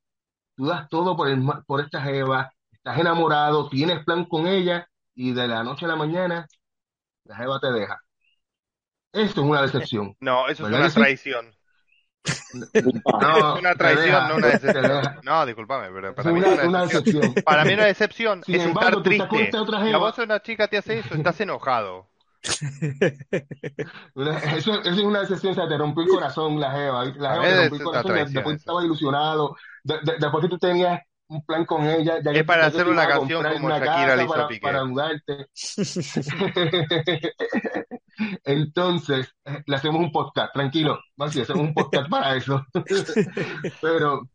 [0.56, 2.52] Tú das todo por, el, por esta jeva.
[2.90, 6.48] Estás enamorado, tienes plan con ella y de la noche a la mañana
[7.26, 8.00] la jeva te deja.
[9.14, 10.16] Esto es una decepción.
[10.22, 11.54] No, eso es ¿Verdad una traición.
[12.54, 13.20] Upa.
[13.20, 15.02] Es No, una traición, no una decepción.
[15.24, 17.34] No, discúlpame, pero para mí es una, decepción.
[17.46, 19.52] Para mí una decepción Sin es estar triste.
[19.52, 22.10] Si a vos una chica te hace eso, estás enojado.
[24.56, 27.06] Eso, eso es una decepción, o sea, te rompió el corazón la jeva.
[27.06, 31.02] La jeva te rompió el corazón, después estabas ilusionado, de- de- después que tú tenías
[31.30, 34.24] un plan con ella, ya Es que, para hacer una canción como una Shakira le
[34.24, 34.62] hizo para, Piqué.
[34.62, 35.48] para mudarte.
[38.44, 39.34] Entonces,
[39.66, 42.66] le hacemos un podcast, tranquilo, Maxi, hacemos un podcast para eso.
[43.82, 44.28] Pero,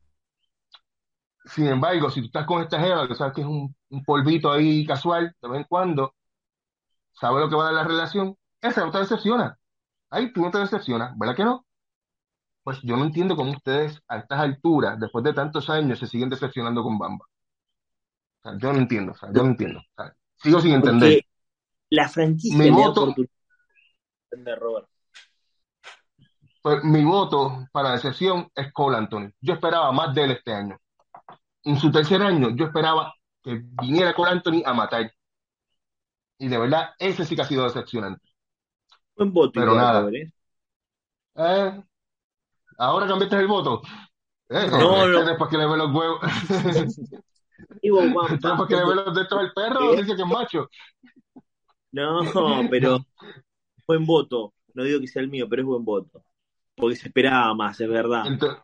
[1.44, 4.52] sin embargo, si tú estás con esta jeva, que sabes que es un, un polvito
[4.52, 6.14] ahí casual, de vez en cuando,
[7.12, 9.58] sabes lo que va a dar la relación, esa no te decepciona.
[10.10, 11.66] Ahí tú no te decepcionas, ¿verdad que no?
[12.64, 16.30] Pues yo no entiendo cómo ustedes a estas alturas, después de tantos años, se siguen
[16.30, 17.26] decepcionando con Bamba.
[17.26, 19.80] O sea, yo no entiendo, o sea, yo no entiendo.
[19.80, 21.12] O sea, sigo sin entender.
[21.12, 21.28] Porque
[21.90, 23.14] la franquicia Mi voto,
[24.30, 24.88] de Robert.
[26.62, 29.30] pues, mi voto para decepción es Cole Anthony.
[29.40, 30.78] Yo esperaba más de él este año.
[31.64, 35.12] En su tercer año, yo esperaba que viniera Cole Anthony a matar.
[36.38, 38.26] Y de verdad, ese sí que ha sido decepcionante.
[39.16, 40.00] Buen voto Pero nada.
[40.00, 40.32] Robert, ¿eh?
[41.36, 41.82] Eh,
[42.78, 43.82] ahora cambiaste el voto.
[44.48, 46.20] Eh, No, este no, después que le ve los huevos.
[47.82, 50.68] Este después que le ve los dedos al perro, dice que es macho.
[51.92, 52.22] No,
[52.70, 52.98] pero
[53.86, 54.54] buen voto.
[54.74, 56.24] No digo que sea el mío, pero es buen voto.
[56.76, 58.26] Porque se esperaba más, es verdad.
[58.26, 58.60] Entonces,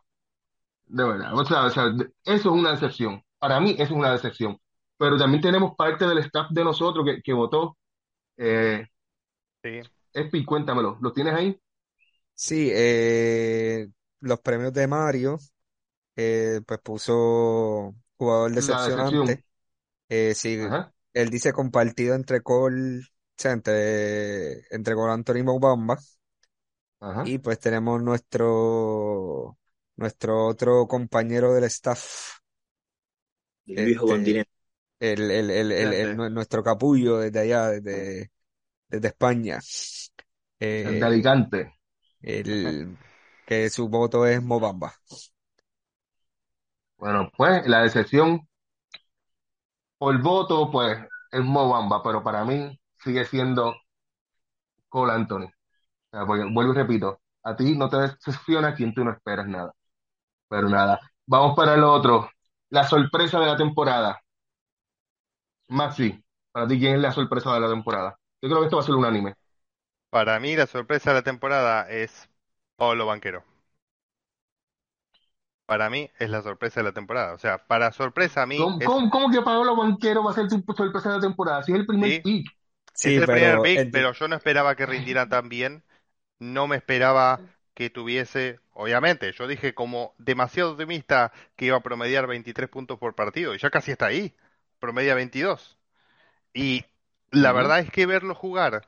[0.87, 3.23] de verdad, o sea, o sea, eso es una decepción.
[3.39, 4.59] Para mí, eso es una decepción.
[4.99, 7.77] Pero también tenemos parte del staff de nosotros que, que votó.
[8.37, 8.87] Eh,
[9.63, 9.81] Sí.
[10.13, 10.99] Espi, cuéntamelo.
[11.01, 11.61] ¿Lo tienes ahí?
[12.35, 13.89] Sí, eh,
[14.21, 15.39] los premios de Mario,
[16.17, 19.45] eh, pues puso jugador decepcionante.
[20.09, 23.05] Eh, sí, Ajá, él dice compartido entre Cole, o
[23.37, 25.99] sea, entre, entre Cole Anthony y Mo Bamba.
[27.01, 27.33] ajá.
[27.33, 29.59] Y pues tenemos nuestro,
[29.97, 32.39] nuestro otro compañero del staff,
[33.67, 34.51] viejo este, continente.
[35.01, 38.33] el, el, el, el, el- nue- nuestro capullo desde allá, desde,
[38.89, 39.61] desde España.
[40.83, 41.75] El de Eh, Alicante.
[42.23, 42.97] el,
[43.51, 44.95] que su voto es Mo Bamba.
[46.99, 48.47] Bueno, pues la decepción
[49.99, 50.97] por voto, pues
[51.33, 53.75] es Mo Bamba, pero para mí sigue siendo
[54.89, 55.47] Cole Anthony.
[55.47, 55.51] O
[56.13, 59.75] sea, porque, vuelvo y repito, a ti no te decepciona quien tú no esperas nada.
[60.49, 62.31] Pero nada, vamos para el otro.
[62.69, 64.21] La sorpresa de la temporada.
[65.67, 66.23] Maxi,
[66.53, 68.17] para ti, ¿quién es la sorpresa de la temporada?
[68.41, 69.35] Yo creo que esto va a ser unánime.
[70.09, 72.30] Para mí la sorpresa de la temporada es
[72.81, 73.45] Pablo Banquero.
[75.65, 77.33] Para mí es la sorpresa de la temporada.
[77.33, 80.35] O sea, para sorpresa a mí ¿Cómo, es, cómo, cómo que Pablo Banquero va a
[80.35, 81.63] ser tu sorpresa de la temporada?
[81.63, 82.47] Si es el primer sí, pick.
[83.03, 85.85] es Sí, el primer pero pick, el- pero yo no esperaba que rindiera tan bien.
[86.41, 87.43] No me esperaba
[87.75, 93.15] que tuviese, obviamente, yo dije como demasiado optimista que iba a promediar 23 puntos por
[93.17, 94.37] partido y ya casi está ahí.
[94.81, 95.79] Promedia 22.
[96.55, 96.87] Y
[97.31, 98.87] la verdad es que verlo jugar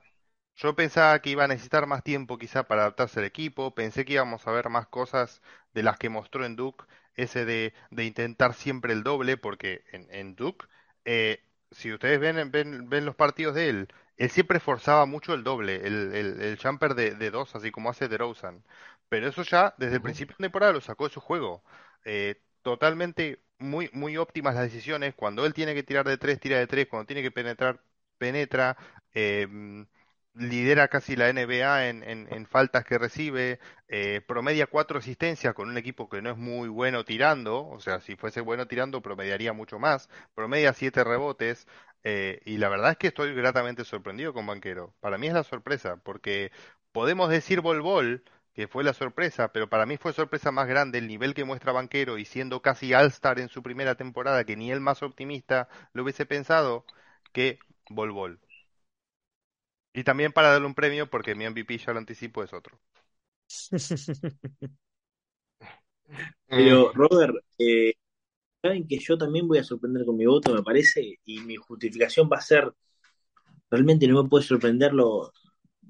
[0.55, 4.15] Yo pensaba que iba a necesitar más tiempo quizá para adaptarse al equipo, pensé que
[4.15, 5.43] íbamos a ver más cosas
[5.73, 6.85] de las que mostró en Duke,
[7.15, 10.67] ese de, de intentar siempre el doble, porque en, en Duke,
[11.05, 15.43] eh, si ustedes ven, ven, ven los partidos de él, él siempre forzaba mucho el
[15.43, 18.63] doble, el, el, el jumper de, de dos, así como hace DeRozan.
[19.09, 21.63] Pero eso ya desde el principio de temporada lo sacó de su juego.
[22.05, 26.59] Eh, totalmente muy, muy óptimas las decisiones, cuando él tiene que tirar de tres, tira
[26.59, 27.83] de tres, cuando tiene que penetrar,
[28.19, 28.77] penetra.
[29.15, 29.87] em,
[30.35, 35.69] lidera casi la NBA en, en- en faltas que recibe, eh, promedia cuatro asistencias con
[35.69, 39.53] un equipo que no es muy bueno tirando, o sea, si fuese bueno tirando promediaría
[39.53, 41.67] mucho más, promedia siete rebotes,
[42.05, 44.95] eh, y la verdad es que estoy gratamente sorprendido con Banquero.
[45.01, 46.51] Para mí es la sorpresa, porque
[46.93, 48.25] podemos decir Bol,
[48.55, 51.73] que fue la sorpresa, pero para mí fue sorpresa más grande el nivel que muestra
[51.73, 56.03] Banquero y siendo casi All-Star en su primera temporada, que ni el más optimista lo
[56.03, 56.85] hubiese pensado,
[57.33, 57.59] que
[57.91, 58.41] Bol.
[59.95, 62.79] Y también para darle un premio, porque mi MVP ya lo anticipo, es otro.
[66.49, 67.95] Eh, Pero, Robert, eh,
[68.63, 72.31] saben que yo también voy a sorprender con mi voto, me parece, y mi justificación
[72.33, 72.73] va a ser,
[73.71, 75.33] realmente no me puede sorprender lo,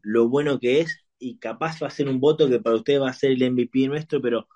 [0.03, 3.11] lo bueno que es, y capaz va a ser un voto que para ustedes va
[3.11, 4.49] a ser el MVP nuestro, pero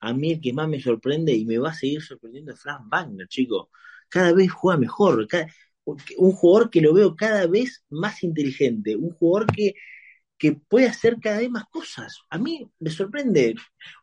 [0.00, 2.82] a mí el que más me sorprende y me va a seguir sorprendiendo es Frank
[2.90, 3.68] Wagner, chicos.
[4.08, 5.48] Cada vez juega mejor, cada-
[6.18, 9.74] un jugador que lo veo cada vez más inteligente, un jugador que
[10.40, 12.20] que puede hacer cada vez más cosas.
[12.30, 13.54] A mí me sorprende,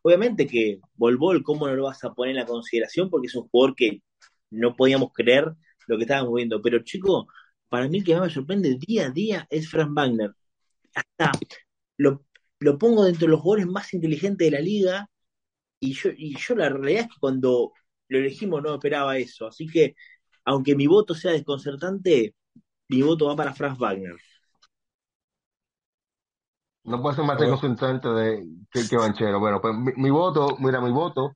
[0.04, 3.10] obviamente que Bol, ¿cómo no lo vas a poner en la consideración?
[3.10, 4.04] Porque es un jugador que
[4.52, 5.56] no podíamos creer
[5.88, 6.62] lo que estábamos viendo.
[6.62, 7.28] Pero chico,
[7.70, 10.32] para mí el que más me sorprende día a día es Frank Wagner.
[10.94, 11.32] Hasta
[11.98, 12.26] lo,
[12.60, 15.10] lo pongo dentro de los jugadores más inteligentes de la liga
[15.80, 17.74] y yo, y yo la realidad es que cuando
[18.10, 19.48] lo elegimos no esperaba eso.
[19.48, 19.96] Así que,
[20.48, 22.34] aunque mi voto sea desconcertante,
[22.90, 24.16] mi voto va para Frank Wagner.
[26.88, 29.40] no puede ser más desconcertante de, que, que Banchero.
[29.40, 31.36] Bueno, pues mi, mi voto, mira, mi voto,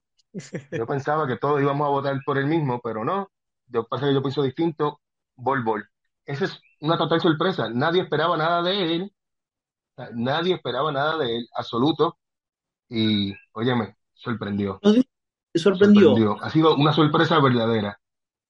[0.72, 3.30] yo pensaba que todos íbamos a votar por el mismo, pero no.
[3.68, 5.02] Yo pasa que yo pienso distinto,
[5.36, 5.86] Bol Bol.
[6.26, 7.70] Esa es una total sorpresa.
[7.70, 9.14] Nadie esperaba nada de él.
[10.14, 12.18] Nadie esperaba nada de él, absoluto.
[12.90, 14.80] Y, óyeme, sorprendió,
[15.54, 16.16] sorprendió.
[16.16, 16.38] sorprendió.
[16.42, 18.01] Ha sido una sorpresa verdadera,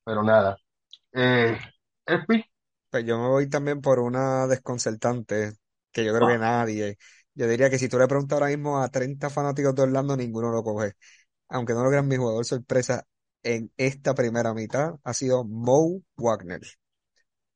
[0.03, 0.57] pero nada.
[1.13, 1.57] Eh,
[2.05, 2.45] Espi,
[2.89, 5.53] Pues yo me voy también por una desconcertante,
[5.91, 6.97] que yo creo que Ah, nadie.
[7.33, 10.51] Yo diría que si tú le preguntas ahora mismo a 30 fanáticos de Orlando, ninguno
[10.51, 10.93] lo coge.
[11.49, 13.05] Aunque no lo crean, mi jugador sorpresa
[13.43, 16.61] en esta primera mitad ha sido Mo Wagner.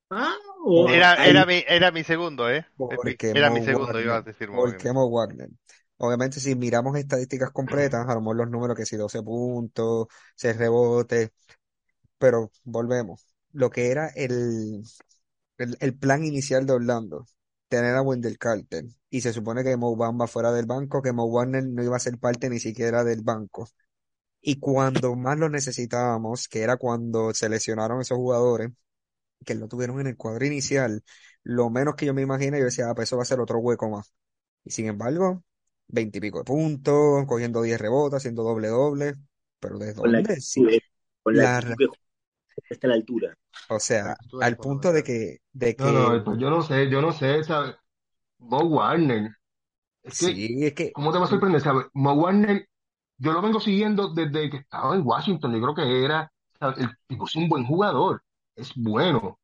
[0.10, 0.36] ah,
[0.84, 2.66] Era, era mi, era mi segundo, ¿eh?
[2.78, 4.93] Porque Era Mo mi segundo, iba a Wagner, decir Mo ¿por Wagner.
[4.93, 5.50] Mo Wagner?
[5.98, 10.58] Obviamente, si miramos estadísticas completas, a lo mejor los números que si 12 puntos, 6
[10.58, 11.32] rebotes,
[12.18, 13.26] pero volvemos.
[13.51, 14.84] Lo que era el,
[15.57, 17.26] el, el plan inicial de Orlando,
[17.68, 21.30] tener a Wendell Carter, y se supone que Mo Bamba fuera del banco, que Mo
[21.30, 23.68] Wagner no iba a ser parte ni siquiera del banco.
[24.41, 28.72] Y cuando más lo necesitábamos, que era cuando se lesionaron esos jugadores,
[29.45, 31.03] que lo tuvieron en el cuadro inicial,
[31.43, 33.59] lo menos que yo me imaginé, yo decía, ah, pues eso va a ser otro
[33.59, 34.13] hueco más.
[34.63, 35.43] Y sin embargo,
[35.88, 39.16] veintipico de puntos, cogiendo 10 rebotes, haciendo doble doble.
[39.59, 40.41] ¿Pero de la dónde?
[40.41, 40.63] Sí,
[41.26, 41.76] la la,
[42.70, 43.36] está a la altura.
[43.68, 47.01] o sea, al punto de que, de No, no, que, pues yo no sé, yo
[47.01, 47.76] no sé, ¿sabes?
[48.39, 49.32] Mo Warner.
[50.03, 51.62] Es que, sí, es que, ¿cómo te va a sorprender?
[51.62, 51.88] ¿Sabes?
[51.93, 52.68] Mo Warner,
[53.20, 55.53] yo lo vengo siguiendo desde que estaba en Washington.
[55.53, 56.80] Yo creo que era, ¿sabes?
[56.80, 58.24] El tipo es un buen jugador,
[58.56, 59.39] es bueno.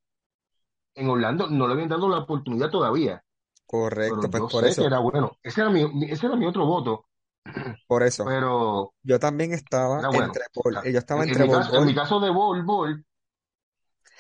[0.96, 3.24] En Orlando no le habían dado la oportunidad todavía,
[3.66, 5.34] correcto, pero pues yo por sé que eso, era bueno.
[5.44, 7.06] Ese era mi- ese era mi otro voto,
[7.88, 8.34] por eso.
[8.34, 10.12] pero Yo también estaba bueno.
[10.12, 12.64] entre Bol, yo estaba en, en entre mi Bol caso, en mi caso de Bol
[12.64, 13.06] Bol,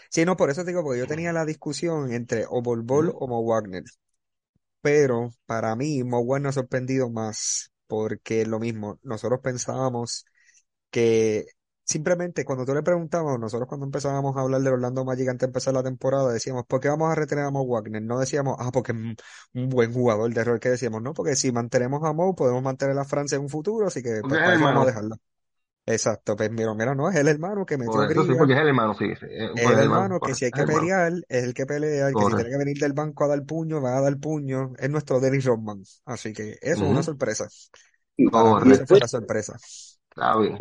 [0.10, 2.84] Sí, no, por eso te digo, porque yo tenía la discusión entre o Bol
[3.16, 3.84] o Mo Wagner.
[4.82, 10.26] Pero para mí, Mo Wagner ha sorprendido más, porque lo mismo, nosotros pensábamos
[10.92, 11.46] que
[11.92, 15.46] simplemente cuando tú le preguntabas, nosotros cuando empezábamos a hablar del Orlando Magic antes de
[15.48, 18.02] empezar la temporada, decíamos, ¿por qué vamos a retener a Mo Wagner?
[18.02, 18.98] No decíamos, ah, porque es
[19.54, 22.98] un buen jugador de rol que decíamos, no, porque si mantenemos a Mo, podemos mantener
[22.98, 25.16] a Francia en un futuro, así que pues es para el eso vamos a dejarlo.
[25.86, 28.60] Exacto, pues mira, mira, no, es el hermano que metió Por eso sí, porque es
[28.60, 30.80] el hermano, sí, es el el hermano, hermano que si hay que el hermano.
[30.82, 33.44] pelear, es el que pelea, y que si tiene que venir del banco a dar
[33.44, 35.82] puño, va a dar puño, es nuestro Dennis Rodman.
[36.06, 37.48] Así que eso es una sorpresa.
[38.16, 38.86] Y, Para mí Correcto.
[38.88, 39.58] fue la sorpresa.
[40.10, 40.58] Está bien.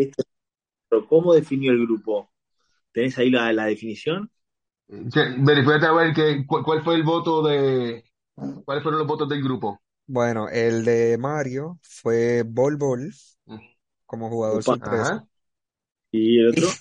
[0.91, 2.31] Esto, ¿cómo definió el grupo?
[2.93, 4.31] ¿Tenés ahí la, la definición?
[5.49, 8.05] Verifícate a ver que, cu- cuál fue el voto de,
[8.65, 9.81] cuáles fueron los votos del grupo.
[10.07, 13.13] Bueno, el de Mario fue Bol Bol
[14.07, 14.65] como jugador Opa.
[14.65, 15.15] sorpresa.
[15.15, 15.27] Ajá.
[16.13, 16.81] ¿Y el otro?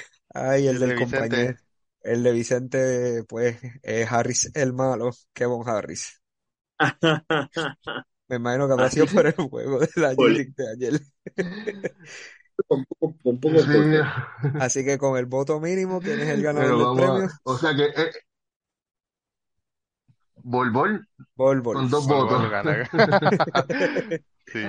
[0.34, 1.56] Ay, el el de del Vicente, compañero.
[2.02, 6.20] El de Vicente, pues, es Harris el malo, Kevin Harris.
[8.28, 10.40] Me imagino que habrá sido por el juego de la Ole.
[10.40, 11.00] G-League de ayer.
[12.68, 14.02] Con poco, con poco Sí, folclore.
[14.60, 17.24] Así que con el voto mínimo, ¿quién es el ganador del premio?
[17.26, 18.10] a, o sea que eh,
[20.36, 21.74] Bol Bol Bol Bol.
[21.74, 22.40] con dos Bol votos.
[22.40, 22.88] Bol gana.
[24.46, 24.60] Sí,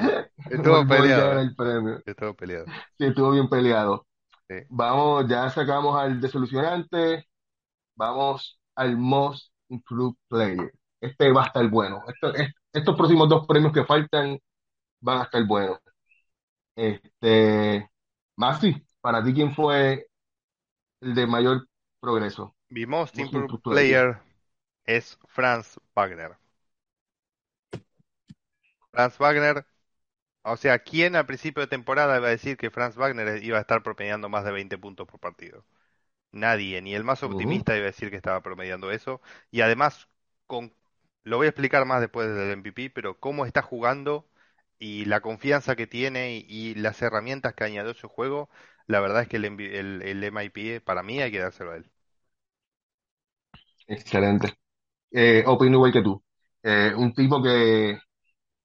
[0.50, 2.02] estuvo peleado, el premio.
[2.04, 2.66] Estuvo peleado.
[2.98, 4.08] Sí, estuvo bien peleado.
[4.50, 4.56] Sí.
[4.70, 7.28] Vamos, ya sacamos al desolucionante.
[7.96, 10.72] Vamos al Most Improved Player.
[11.00, 12.04] Este va a estar bueno.
[12.08, 14.40] Esto- es- estos próximos dos premios que faltan
[15.02, 15.78] van a estar buenos.
[16.78, 17.90] Este,
[18.36, 20.06] Maxi, para ti, ¿quién fue
[21.02, 21.68] el de mayor
[22.00, 22.56] progreso?
[22.70, 24.20] Mi most improved Player.
[24.86, 26.38] es Franz Wagner.
[28.92, 29.66] Franz Wagner,
[30.44, 33.62] o sea, ¿quién al principio de temporada iba a decir que Franz Wagner iba a
[33.62, 35.66] estar promediando más de 20 puntos por partido?
[36.32, 39.20] Nadie, ni el más optimista iba a decir que estaba promediando eso.
[39.50, 40.08] Y además,
[40.46, 40.76] con,
[41.24, 44.28] lo voy a explicar más después del MVP, pero cómo está jugando
[44.80, 48.50] y la confianza que tiene y, las herramientas que añadió a su juego,
[48.88, 51.92] la verdad es que el, el, el MIP para mí hay que dárselo a él.
[53.88, 54.54] Excelente.
[55.12, 56.24] Eh, opino igual que tú.
[56.64, 58.00] Eh, un tipo que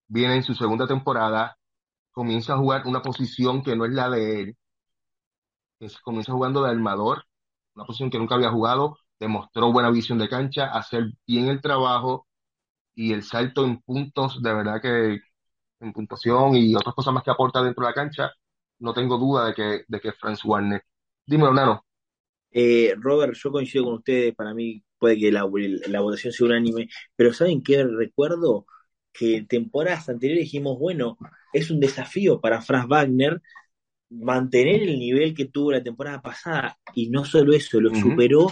[0.08, 1.56] viene en su segunda temporada,
[2.12, 4.56] comienza a jugar una posición que no es la de él,
[6.02, 7.24] comienza jugando de armador,
[7.74, 12.26] una posición que nunca había jugado, demostró buena visión de cancha, hacer bien el trabajo
[12.94, 15.20] y el salto en puntos, de verdad que
[15.82, 18.30] en puntuación y otras cosas más que aporta dentro de la cancha,
[18.78, 20.82] no tengo duda de que, de que es Franz Warner.
[21.26, 21.84] Dímelo, Nano.
[22.50, 25.48] Eh, Robert, yo coincido con ustedes, para mí puede que la,
[25.88, 28.66] la votación sea unánime, pero ¿saben qué recuerdo?
[29.12, 31.18] Que en temporadas anteriores dijimos, bueno,
[31.52, 33.40] es un desafío para Franz Wagner
[34.10, 38.48] mantener el nivel que tuvo la temporada pasada y no solo eso, lo superó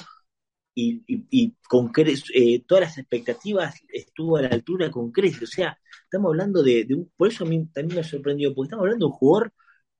[0.74, 5.42] y, y- y con cre- eh, todas las expectativas estuvo a la altura con creces.
[5.42, 8.54] O sea, estamos hablando de, de un, por eso a mí también me ha sorprendido,
[8.54, 9.52] porque estamos hablando de un jugador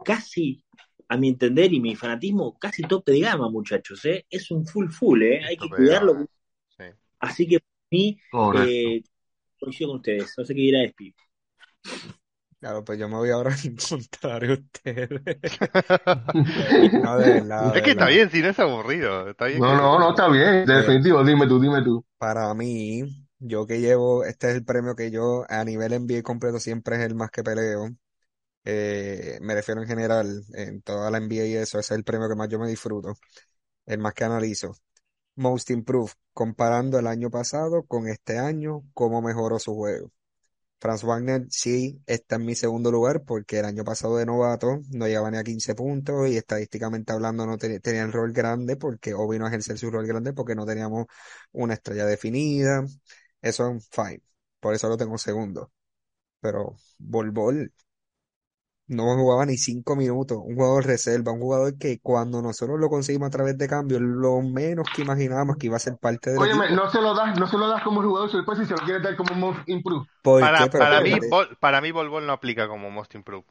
[0.05, 0.65] casi,
[1.09, 4.05] a mi entender y mi fanatismo, casi tope de gama, muchachos.
[4.05, 4.27] ¿eh?
[4.31, 5.45] Es un full full, ¿eh?
[5.45, 6.27] hay que Tope cuidarlo.
[6.77, 6.85] Sí.
[7.19, 8.19] Así que para mí,
[8.69, 9.03] eh,
[9.59, 10.33] coincido con ustedes.
[10.39, 11.15] No sé qué dirá Espi.
[12.61, 15.23] Claro, pues yo me voy ahora en contrario a ustedes.
[16.97, 19.29] No, de verdad, de Es que está bien, si no es aburrido.
[19.31, 22.05] Está bien No, que no, no, está bien, De- definitivo, dime tú, dime tú.
[22.19, 26.61] Para mí, yo que llevo, este es el premio que yo a nivel NBA completo
[26.61, 27.89] siempre es el más que peleo.
[28.65, 32.29] Eh, me refiero en general, en toda la NBA y eso, ese es el premio
[32.29, 33.15] que más yo me disfruto,
[33.87, 34.75] el más que analizo.
[35.37, 40.13] Most Improved, comparando el año pasado con este año, cómo mejoró su juego.
[40.81, 45.07] Franz Wagner sí está en mi segundo lugar porque el año pasado de novato no
[45.07, 49.15] llegaba ni a 15 puntos y estadísticamente hablando no te- tenía el rol grande porque
[49.15, 51.07] o vino a ejercer su rol grande porque no teníamos
[51.53, 52.85] una estrella definida.
[53.43, 54.23] Eso es fine.
[54.61, 55.73] Por eso lo tengo segundo.
[56.41, 57.73] Pero Bol Bol
[58.91, 60.39] no jugaba ni cinco minutos.
[60.45, 64.41] Un jugador reserva, un jugador que cuando nosotros lo conseguimos a través de cambios, lo
[64.43, 66.71] menos que imaginábamos que iba a ser parte del Óyeme, equipo.
[66.71, 69.03] no se lo das, no se lo das como jugador sorpresa y se lo quieres
[69.03, 70.09] dar como most improved.
[70.23, 71.19] ¿Por Para, para mí.
[71.21, 73.45] Bol, para mí Bol Bol no aplica como Most Improved.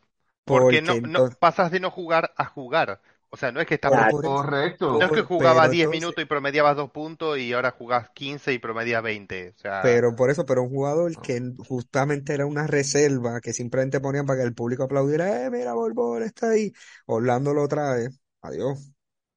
[0.46, 3.02] Porque Porque no, no entonces, pasas de no jugar a jugar.
[3.32, 4.10] O sea, no es que Claro.
[4.10, 4.92] eso, Correcto.
[4.94, 8.10] No es que jugaba pero 10 entonces, minutos y promediabas 2 puntos y ahora jugás
[8.14, 9.50] 15 y promedias 20.
[9.50, 14.00] O sea, Pero por eso, pero un jugador que justamente era una reserva que simplemente
[14.00, 16.72] ponían para que el público aplaudiera, eh, mira, Borbón está ahí.
[17.06, 18.10] Orlando lo trae,
[18.42, 18.92] adiós.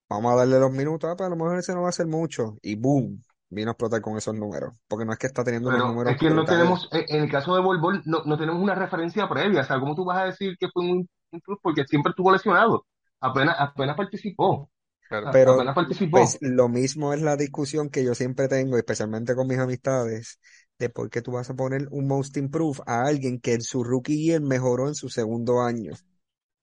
[0.09, 2.07] Vamos a darle los minutos, ah, pues a lo mejor ese no va a ser
[2.07, 2.57] mucho.
[2.63, 4.75] Y boom, vino a explotar con esos números.
[4.87, 7.23] Porque no es que está teniendo unos Pero números es que no tenemos, en en
[7.25, 9.63] el caso de Bol Bol, no, no tenemos una referencia previa.
[9.63, 11.61] O sea, ¿cómo tú vas a decir que fue un improved?
[11.63, 12.85] Porque siempre estuvo lesionado.
[13.23, 14.71] Apenas, apenas participó.
[15.09, 15.29] claro.
[15.31, 16.19] Pero Apenas participó.
[16.21, 20.39] pues lo mismo es la discusión que yo siempre tengo, especialmente con mis amistades,
[20.79, 23.83] de por qué tú vas a poner un Most Improved a alguien que en su
[23.85, 25.93] rookie year mejoró en su segundo año.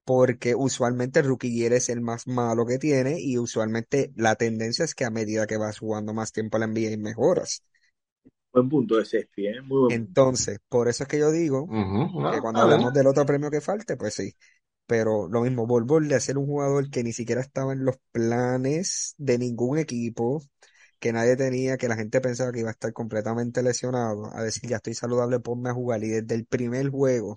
[0.05, 4.85] porque usualmente el rookie year es el más malo que tiene y usualmente la tendencia
[4.85, 7.63] es que a medida que vas jugando más tiempo la NBA mejoras.
[8.53, 9.61] Buen punto ese, ¿eh?
[9.61, 10.05] Muy buen punto.
[10.13, 11.71] Entonces, por eso es que yo digo
[12.29, 14.33] que cuando hablamos del otro premio que falte, pues sí.
[14.89, 19.13] Pero lo mismo, Bol de ser un jugador que ni siquiera estaba en los planes
[19.19, 20.41] de ningún equipo,
[20.99, 24.69] que nadie tenía, que la gente pensaba que iba a estar completamente lesionado, a decir,
[24.69, 26.03] ya estoy saludable, ponme a jugar.
[26.03, 27.35] Y desde el primer juego,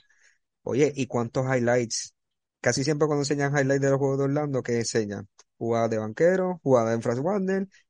[0.62, 2.14] oye, ¿y cuántos highlights?
[2.61, 5.28] Casi siempre cuando enseñan highlights de los juegos de Orlando, ¿qué enseñan?
[5.59, 7.20] Jugadas de banquero, jugadas en Franz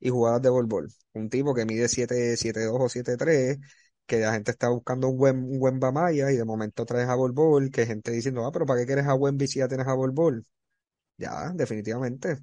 [0.01, 0.89] y jugadas de Bol.
[1.15, 3.59] Un tipo que mide 7, 7'2 o 7'3,
[4.07, 7.15] que la gente está buscando un buen, un buen Bamaya y de momento traes a
[7.15, 9.87] Bol Bol, que gente diciendo, ah, pero ¿para qué quieres a Wemby si ya tienes
[9.87, 10.47] a Bol Bol?
[11.17, 12.39] Ya, definitivamente.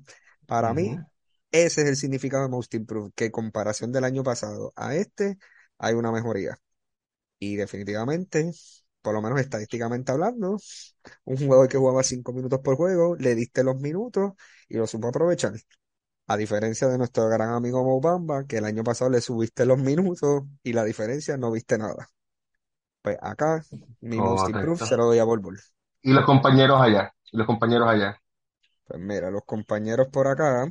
[0.45, 0.97] Para mí,
[1.51, 5.37] ese es el significado de Most Improved, que en comparación del año pasado a este,
[5.77, 6.57] hay una mejoría.
[7.39, 8.51] Y definitivamente,
[9.01, 10.57] por lo menos estadísticamente hablando,
[11.25, 14.33] un jugador que jugaba cinco minutos por juego, le diste los minutos
[14.67, 15.53] y lo supo aprovechar.
[16.29, 19.79] A diferencia de nuestro gran amigo Mo Bamba, que el año pasado le subiste los
[19.79, 22.07] minutos y la diferencia no viste nada.
[23.01, 23.63] Pues acá,
[24.01, 24.85] mi Most Improved Correcto.
[24.85, 25.59] se lo doy a Bol.
[26.03, 28.21] Y los compañeros allá, y los compañeros allá.
[28.87, 30.67] Pues mira, los compañeros por acá,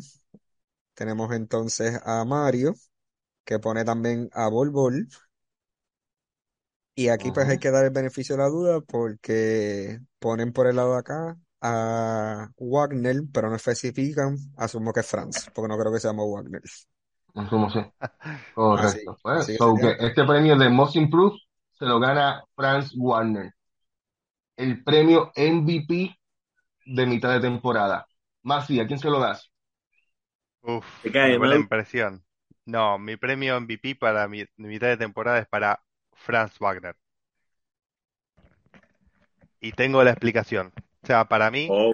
[0.94, 2.74] tenemos entonces a Mario,
[3.44, 4.72] que pone también a Bol.
[6.94, 10.76] Y aquí pues hay que dar el beneficio de la duda porque ponen por el
[10.76, 15.92] lado de acá a Wagner, pero no especifican, asumo que es Franz, porque no creo
[15.92, 16.62] que se llame Wagner.
[17.34, 17.80] Asumo, sí.
[18.74, 19.18] Así, Correcto.
[19.22, 21.38] Pues, así que so que este premio de Most Improved
[21.78, 23.52] se lo gana Franz Warner.
[24.56, 26.14] El premio MVP
[26.86, 28.06] de mitad de temporada.
[28.42, 29.50] Masi, ¿a quién se lo das?
[30.62, 31.56] Uf, Te cae, me pone Mau.
[31.56, 32.24] en presión.
[32.64, 35.82] No, mi premio MVP para mi mi mitad de temporada es para
[36.12, 36.96] Franz Wagner.
[39.60, 40.72] Y tengo la explicación.
[41.08, 41.92] O sea, para mí, Oh,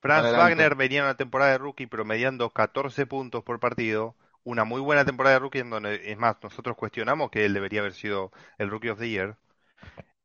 [0.00, 0.32] Franz Adelante.
[0.32, 4.16] Wagner venía en una temporada de rookie promediando 14 puntos por partido.
[4.44, 7.80] Una muy buena temporada de rookie en donde, es más, nosotros cuestionamos que él debería
[7.80, 9.38] haber sido el Rookie of the Year.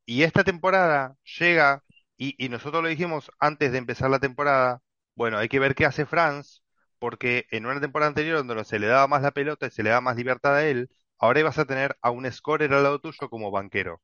[0.05, 1.83] Y esta temporada llega,
[2.17, 4.81] y, y nosotros lo dijimos antes de empezar la temporada,
[5.15, 6.63] bueno, hay que ver qué hace Franz,
[6.99, 9.89] porque en una temporada anterior donde se le daba más la pelota y se le
[9.91, 13.29] daba más libertad a él, ahora ibas a tener a un scorer al lado tuyo
[13.29, 14.01] como banquero.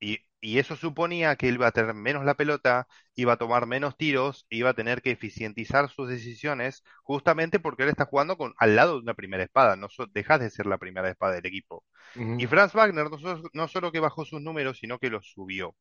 [0.00, 3.66] Y, y eso suponía que él iba a tener menos la pelota, iba a tomar
[3.66, 8.54] menos tiros, iba a tener que eficientizar sus decisiones, justamente porque él está jugando con,
[8.58, 11.46] al lado de una primera espada, no so- dejas de ser la primera espada del
[11.46, 11.84] equipo.
[12.36, 12.46] Y.
[12.46, 15.76] Franz Wagner no, so- no solo que bajó sus números, sino que los subió.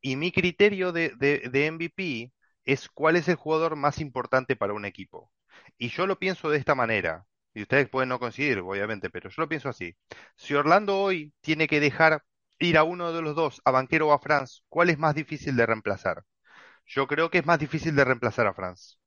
[0.00, 2.32] Y mi criterio de, de, de MVP
[2.64, 5.32] es cuál es el jugador más importante para un equipo.
[5.78, 7.26] Y yo lo pienso de esta manera.
[7.54, 9.96] Y ustedes pueden no coincidir, obviamente, pero yo lo pienso así.
[10.36, 12.22] Si Orlando hoy tiene que dejar
[12.60, 15.56] ir a uno de los dos, a Banquero o a Franz, ¿cuál es más difícil
[15.56, 16.24] de reemplazar?
[16.86, 18.98] Yo creo que es más difícil de reemplazar a Franz.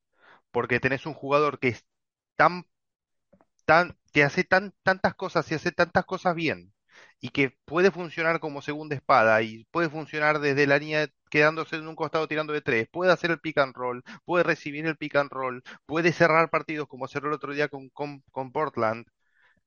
[0.51, 1.85] Porque tenés un jugador que es
[2.37, 2.65] tan
[4.13, 6.73] que hace tan, tantas cosas y hace tantas cosas bien
[7.19, 11.87] y que puede funcionar como segunda espada y puede funcionar desde la línea quedándose en
[11.87, 15.15] un costado tirando de tres, puede hacer el pick and roll, puede recibir el pick
[15.15, 19.07] and roll, puede cerrar partidos como cerró el otro día con Portland,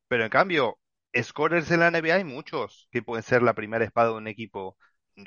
[0.09, 0.79] pero en cambio,
[1.23, 4.77] scorers en la NBA hay muchos que pueden ser la primera espada de un equipo,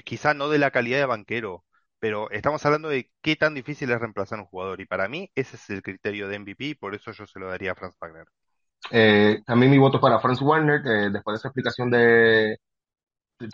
[0.05, 1.65] quizá no de la calidad de banquero.
[1.99, 4.79] Pero estamos hablando de qué tan difícil es reemplazar a un jugador.
[4.81, 7.73] Y para mí ese es el criterio de MVP, por eso yo se lo daría
[7.73, 8.25] a Franz Wagner.
[8.91, 12.57] Eh, también mi voto para Franz Warner, que después de esa explicación de...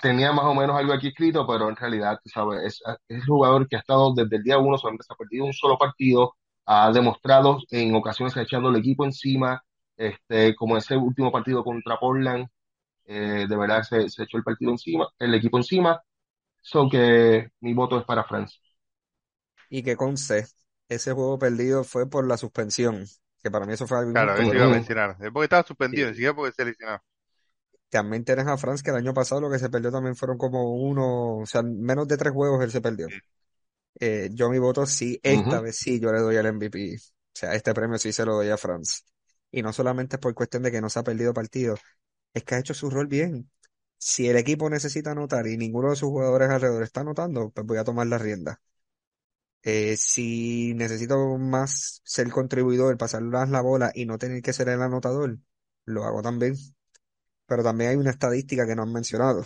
[0.01, 3.67] Tenía más o menos algo aquí escrito, pero en realidad, sabes, es, es el jugador
[3.67, 6.91] que ha estado desde el día uno, solamente se ha perdido un solo partido, ha
[6.91, 9.63] demostrado en ocasiones echando el equipo encima,
[9.97, 12.47] este, como ese último partido contra Portland,
[13.05, 16.01] eh, de verdad se, se echó el partido encima, el equipo encima,
[16.61, 18.59] so que mi voto es para Franz.
[19.69, 20.45] Y que conste,
[20.89, 23.05] ese juego perdido fue por la suspensión,
[23.41, 25.17] que para mí eso fue algo Claro, eso iba a mencionar.
[25.19, 26.99] Es Porque estaba suspendido, sí, ni siquiera porque se lesionó.
[27.89, 30.73] también tienes a Franz que el año pasado lo que se perdió también fueron como
[30.75, 33.09] uno, o sea, menos de tres juegos él se perdió.
[33.09, 33.15] Sí.
[33.99, 36.95] Eh, yo mi voto sí, esta vez sí, yo le doy al MVP.
[36.97, 36.99] O
[37.33, 39.05] sea, este premio sí se lo doy a Franz.
[39.55, 41.77] Y no solamente es por cuestión de que no se ha perdido partido,
[42.33, 43.49] es que ha hecho su rol bien.
[43.97, 47.77] Si el equipo necesita anotar y ninguno de sus jugadores alrededor está anotando, pues voy
[47.77, 48.61] a tomar la rienda.
[49.63, 54.69] Eh, si necesito más ser contribuidor, pasar más la bola y no tener que ser
[54.69, 55.39] el anotador,
[55.85, 56.55] lo hago también.
[57.47, 59.43] Pero también hay una estadística que no han mencionado.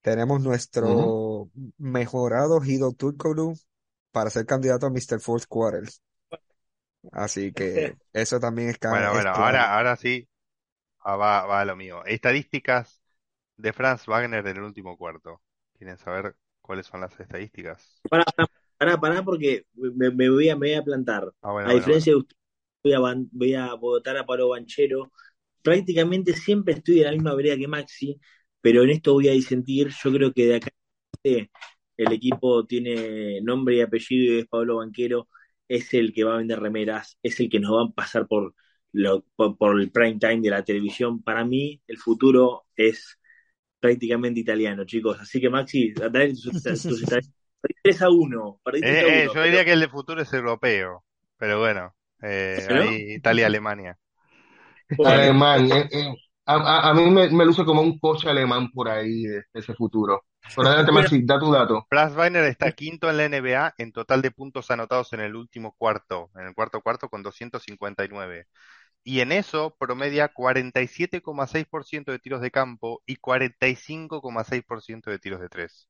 [0.00, 3.54] Tenemos nuestro mejorado Hido Turkoglu
[4.10, 5.20] para ser candidato a Mr.
[5.20, 5.88] Fourth Quarter.
[7.10, 9.68] Así que eso también es, ca- Bueno, es bueno, clave.
[9.70, 10.28] ahora, ahora sí,
[11.00, 12.04] ah, va, va a lo mío.
[12.06, 13.02] Estadísticas
[13.56, 15.42] de Franz Wagner en el último cuarto.
[15.78, 18.04] ¿Quieren saber cuáles son las estadísticas?
[18.10, 18.48] Pará, pará,
[18.78, 21.32] pará, pará, porque me, me voy a, me voy a plantar.
[21.42, 22.02] Ah, bueno, A bueno, bueno.
[22.02, 22.36] diferencia de usted,
[22.82, 25.12] voy a, ban- voy a votar a Pablo Banchero.
[25.62, 28.20] Prácticamente siempre estoy de la misma vereda que Maxi,
[28.60, 29.90] pero en esto voy a disentir.
[30.04, 30.70] Yo creo que de acá
[31.24, 31.48] eh,
[31.96, 35.28] el equipo tiene nombre y apellido y es Pablo Banquero,
[35.76, 38.54] es el que va a vender remeras, es el que nos va a pasar por,
[38.92, 41.22] lo, por, por el prime time de la televisión.
[41.22, 43.18] Para mí, el futuro es
[43.80, 45.18] prácticamente italiano, chicos.
[45.20, 47.30] Así que Maxi, dale tus, tus estadísticas.
[47.60, 49.88] Perdí 3 a 1, perdí 3 a Eh, eh, 1, yo diría que el de
[49.88, 51.04] futuro es europeo,
[51.36, 53.98] pero bueno, eh, Italia-Alemania.
[55.02, 55.70] Alemán.
[55.72, 56.14] eh, eh,
[56.46, 59.74] a, a- a mí me, me luce como un coche alemán por ahí, de ese
[59.74, 60.24] futuro.
[60.54, 61.76] Pero adelante, Maxi, da tu dato.
[61.88, 65.72] Franz Wagner está quinto en la NBA en total de puntos anotados en el último
[65.76, 68.46] cuarto, en el cuarto cuarto con 259.
[69.04, 75.88] Y en eso promedia 47,6% de tiros de campo y 45,6% de tiros de tres.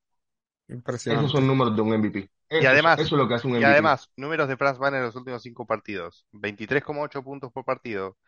[1.06, 1.32] Esos Impresionante.
[1.32, 2.30] son números de un MVP.
[2.48, 3.64] Eso, Y además, eso es lo que hace un y MVP.
[3.64, 6.26] además, números de Franz Wagner en los últimos cinco partidos.
[6.32, 8.18] 23,8 puntos por partido,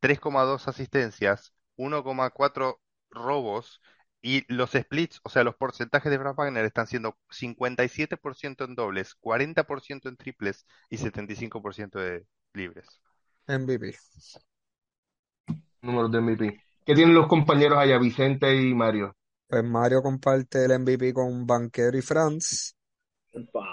[0.00, 3.80] 3,2 asistencias, 1,4 robos
[4.24, 9.16] y los splits, o sea, los porcentajes de Franz Wagner están siendo 57% en dobles,
[9.20, 13.00] 40% en triples y 75% de libres.
[13.48, 13.96] MVP.
[15.82, 16.60] Números de MVP.
[16.84, 19.14] ¿Qué tienen los compañeros allá, Vicente y Mario?
[19.48, 22.76] Pues Mario comparte el MVP con Banquero y Franz.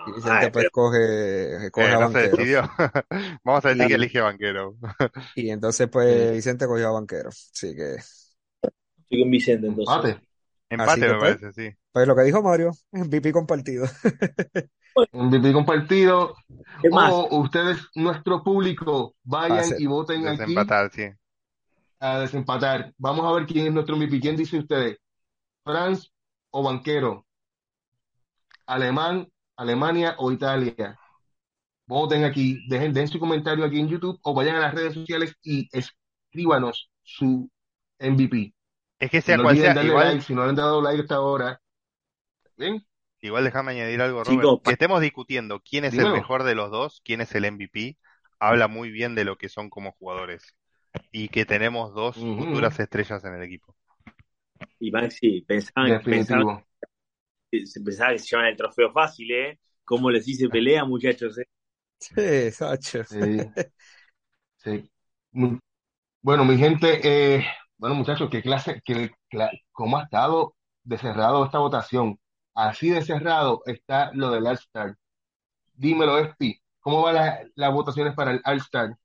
[0.03, 2.37] Y Vicente ay, pues pero coge, coge Eh, a no se Banquero.
[2.37, 2.63] decidió.
[3.43, 4.75] Vamos a decir que elige banquero.
[5.35, 7.29] Y entonces pues Vicente cogió a Banquero.
[7.29, 7.97] Así que,
[9.03, 10.17] estoy con Vicente entonces.
[10.71, 11.77] Empate que me pues, parece, sí.
[11.91, 13.85] pues lo que dijo Mario, MVP compartido.
[15.11, 16.33] MVP compartido.
[16.91, 21.09] O ustedes, nuestro público, vayan y voten aquí Desempatar, sí.
[21.99, 22.93] a desempatar.
[22.97, 24.21] Vamos a ver quién es nuestro MVP.
[24.21, 24.97] ¿Quién dice ustedes?
[25.65, 26.09] ¿Franz
[26.51, 27.25] o Banquero?
[28.65, 30.97] ¿Alemán, Alemania o Italia?
[31.85, 35.35] Voten aquí, dejen, den su comentario aquí en YouTube o vayan a las redes sociales
[35.43, 37.49] y escríbanos su
[37.99, 38.53] MVP.
[39.01, 41.15] Es que sea no cual sea, igual, like, si no le han dado like hasta
[41.15, 41.59] ahora.
[42.55, 42.85] ¿Bien?
[43.19, 44.63] igual déjame añadir algo, Robert.
[44.63, 47.97] Que estemos discutiendo quién es el mejor de los dos, quién es el MVP,
[48.39, 50.55] habla muy bien de lo que son como jugadores.
[51.11, 53.75] Y que tenemos dos futuras estrellas en el equipo.
[54.79, 56.63] y Maxi, pensaban, pensaban,
[57.49, 59.59] pensaban que se llevan el trofeo fácil, ¿eh?
[59.83, 61.39] ¿Cómo les hice pelea, muchachos?
[61.39, 61.45] eh?
[61.99, 63.03] Sí, Sacho.
[63.05, 63.19] Sí,
[64.57, 64.91] sí.
[66.23, 67.45] Bueno, mi gente, eh,
[67.81, 69.11] bueno, muchachos, qué clase, qué,
[69.73, 70.55] cómo ha estado
[70.85, 72.19] de cerrado esta votación.
[72.55, 74.97] Así de cerrado está lo del All-Star.
[75.75, 78.97] Dímelo, Espi, ¿cómo van la- las votaciones para el All-Star?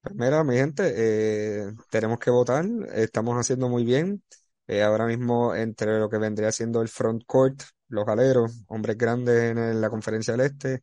[0.00, 2.64] Pues mira, mi gente, eh, tenemos que votar,
[2.94, 4.22] estamos haciendo muy bien.
[4.66, 9.42] Eh, ahora mismo entre lo que vendría siendo el front court, los aleros, hombres grandes
[9.52, 10.82] en el- la conferencia del Este,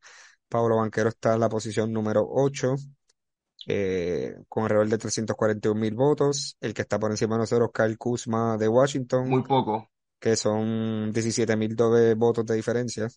[0.49, 2.75] Pablo Banquero está en la posición número 8,
[3.68, 6.57] eh, con alrededor de 341 mil votos.
[6.62, 9.89] El que está por encima de nosotros, Kyle Kuzma de Washington, Muy poco.
[10.20, 11.76] que son 17 mil
[12.16, 13.07] votos de diferencia.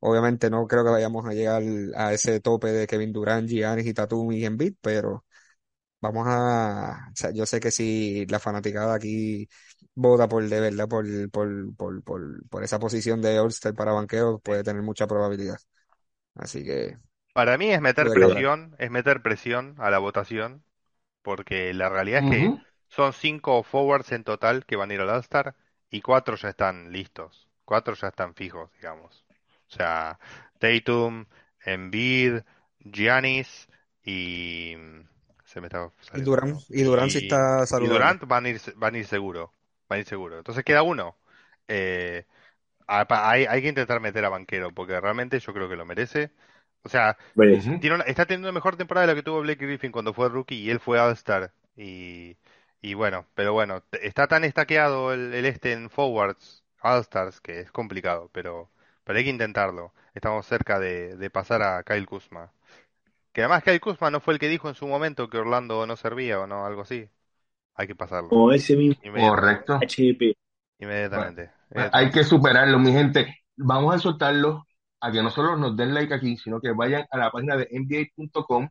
[0.00, 1.62] Obviamente no creo que vayamos a llegar
[1.96, 5.24] a ese tope de Kevin Durant, Giannis y Tatum y Embiid, pero
[6.00, 9.48] Vamos a, o sea, yo sé que si la fanaticada aquí
[9.94, 14.38] vota por de verdad por, por, por, por, por esa posición de All-Star para banqueo,
[14.40, 15.56] puede tener mucha probabilidad.
[16.34, 16.98] Así que
[17.36, 20.64] Para mí es meter presión, es meter presión a la votación,
[21.22, 22.54] porque la realidad es que
[22.88, 25.56] son cinco forwards en total que van a ir al All-Star
[25.90, 29.24] y cuatro ya están listos, cuatro ya están fijos, digamos.
[29.70, 30.18] O sea,
[30.60, 31.26] Tatum,
[31.64, 32.40] Embiid,
[32.80, 33.68] Giannis
[34.04, 34.76] y
[35.44, 37.86] se me está Y saliendo Durant, y Durant sí Y, está y.
[37.88, 39.52] Durant van a ir, van a ir seguro,
[39.88, 40.38] van a ir seguro.
[40.38, 41.16] Entonces queda uno.
[41.68, 42.24] Eh,
[42.86, 46.32] hay, hay que intentar meter a Banquero, porque realmente yo creo que lo merece.
[46.86, 47.16] O sea,
[47.80, 50.28] tiene una- está teniendo una mejor temporada de la que tuvo Blake Griffin cuando fue
[50.28, 51.52] rookie y él fue All-Star.
[51.76, 52.36] Y,
[52.82, 57.72] y bueno, pero bueno, está tan estaqueado el, el este en forwards, All-Stars, que es
[57.72, 58.70] complicado, pero,
[59.04, 59.92] pero hay que intentarlo.
[60.14, 62.52] Estamos cerca de, de pasar a Kyle Kuzma.
[63.32, 65.96] Que además Kyle Kuzma no fue el que dijo en su momento que Orlando no
[65.96, 67.08] servía o no, algo así.
[67.74, 68.30] Hay que pasarlo.
[68.30, 69.02] Como ese mismo.
[69.12, 69.74] Correcto.
[69.80, 70.34] HDP.
[70.78, 71.52] Inmediatamente.
[71.70, 73.36] Bueno, hay que superarlo, mi gente.
[73.56, 74.65] Vamos a soltarlo
[75.06, 77.68] a que no solo nos den like aquí, sino que vayan a la página de
[77.72, 78.68] NBA.com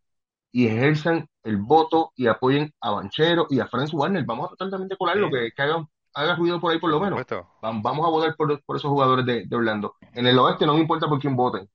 [0.51, 4.25] y ejerzan el voto y apoyen a Banchero y a Franz Warner.
[4.25, 5.31] Vamos a tratar también de colarlo, Sí.
[5.31, 7.21] que, que hagan, haga ruido por ahí por Por lo menos.
[7.61, 9.95] Vamos a votar por, por esos jugadores de, de Orlando.
[10.13, 11.69] En el oeste no me importa por quién voten,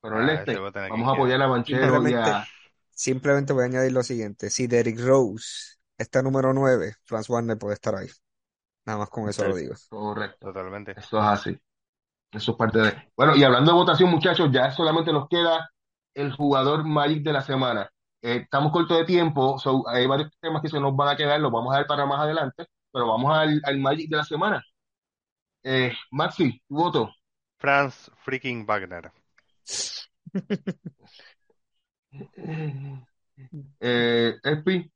[0.00, 0.58] pero en el Ah, este
[0.88, 2.46] vamos a apoyar a Banchero y Simplemente, a...
[2.90, 4.50] simplemente voy a añadir lo siguiente.
[4.50, 8.08] Si Derrick Rose está número 9, Franz Warner puede estar ahí.
[8.86, 9.74] Nada más con eso lo digo.
[9.88, 10.92] Correcto, Totalmente.
[10.96, 11.58] eso es así.
[12.30, 12.92] Eso es parte de...
[13.16, 15.70] Bueno, y hablando de votación, muchachos, ya solamente nos queda
[16.14, 17.90] el jugador Magic de la semana.
[18.22, 21.40] Eh, estamos cortos de tiempo, so, hay varios temas que se nos van a quedar,
[21.40, 24.62] los vamos a ver para más adelante, pero vamos al, al Magic de la semana.
[25.62, 27.10] Eh, Maxi, tu voto.
[27.60, 29.12] Franz freaking Wagner.
[33.80, 34.90] Eh, Espi,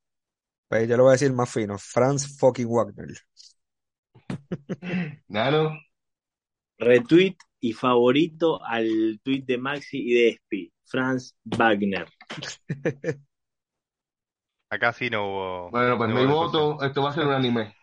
[0.68, 1.76] Pues yo lo voy a decir más fino.
[1.78, 3.08] Franz fucking Wagner.
[5.28, 5.78] Nano,
[6.82, 10.72] Retweet y favorito al tweet de Maxi y de Espi.
[10.84, 12.06] Franz Wagner.
[14.70, 17.74] Acá sí no hubo, bueno, pues no mi voto, esto va a ser un anime.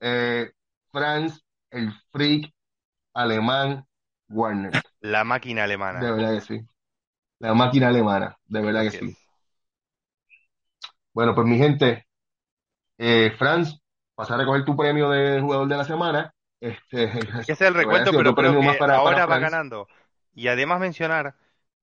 [0.00, 0.50] Eh,
[0.92, 2.52] Franz, el freak
[3.14, 3.86] alemán
[4.28, 4.72] Warner.
[5.00, 6.00] La máquina De alemana.
[6.12, 6.60] verdad que sí.
[7.40, 9.16] La máquina alemana, de verdad que sí.
[11.12, 12.06] Bueno, pues mi gente,
[12.98, 13.78] eh, Franz,
[14.16, 16.34] vas a recoger tu premio de jugador de la semana.
[16.60, 17.10] Este,
[17.46, 19.88] Que sea el recuento, pero creo que para, ahora para va ganando.
[20.34, 21.36] Y además mencionar,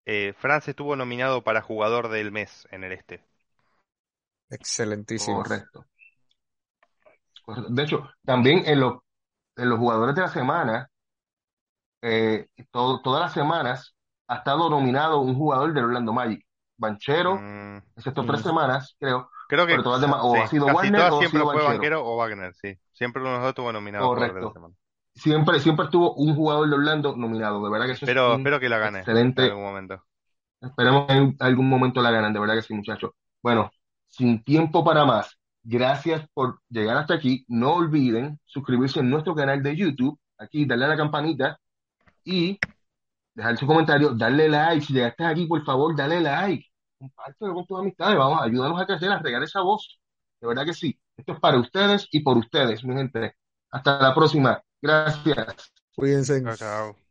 [0.05, 3.23] eh, Franz estuvo nominado para jugador del mes en el este.
[4.49, 5.37] Excelentísimo.
[5.43, 5.85] Correcto.
[7.45, 7.73] Correcto.
[7.73, 8.99] De hecho, también en los,
[9.57, 10.89] en los jugadores de la semana,
[12.01, 13.95] eh, todo- todas las semanas
[14.27, 16.45] ha estado nominado un jugador del Orlando Magic.
[16.83, 20.47] Banchero, Mm, excepto tres semanas, creo, creo que pero todas las demás, o sí, ha
[20.47, 21.67] sido casi Warner todas o ha siempre sido fue Banchero.
[21.67, 22.77] Banquero o Wagner, sí.
[22.93, 24.51] Siempre uno de los dos estuvo nominado a la Correcto.
[24.53, 24.75] semana.
[25.15, 27.63] Siempre, siempre estuvo un jugador de Orlando nominado.
[27.63, 29.43] De verdad que eso es Espero, que la gane en excelente.
[29.43, 30.03] algún momento.
[30.61, 33.11] Esperemos que en algún momento la ganen, de verdad que sí, muchachos.
[33.41, 33.71] Bueno,
[34.09, 37.45] sin tiempo para más, gracias por llegar hasta aquí.
[37.47, 41.59] No olviden suscribirse en nuestro canal de YouTube, aquí, darle a la campanita
[42.23, 42.59] y
[43.35, 44.85] dejar su comentario, darle like.
[44.85, 46.65] Si llegaste aquí, por favor, dale like.
[47.03, 48.17] Compártelo con tus amistades.
[48.17, 49.99] Vamos, ayúdanos a crecer, a regar esa voz.
[50.39, 50.97] De verdad que sí.
[51.17, 53.35] Esto es para ustedes y por ustedes, mi gente.
[53.71, 54.61] Hasta la próxima.
[54.81, 55.73] Gracias.
[55.95, 56.41] Cuídense.
[56.41, 57.03] Chao, chao.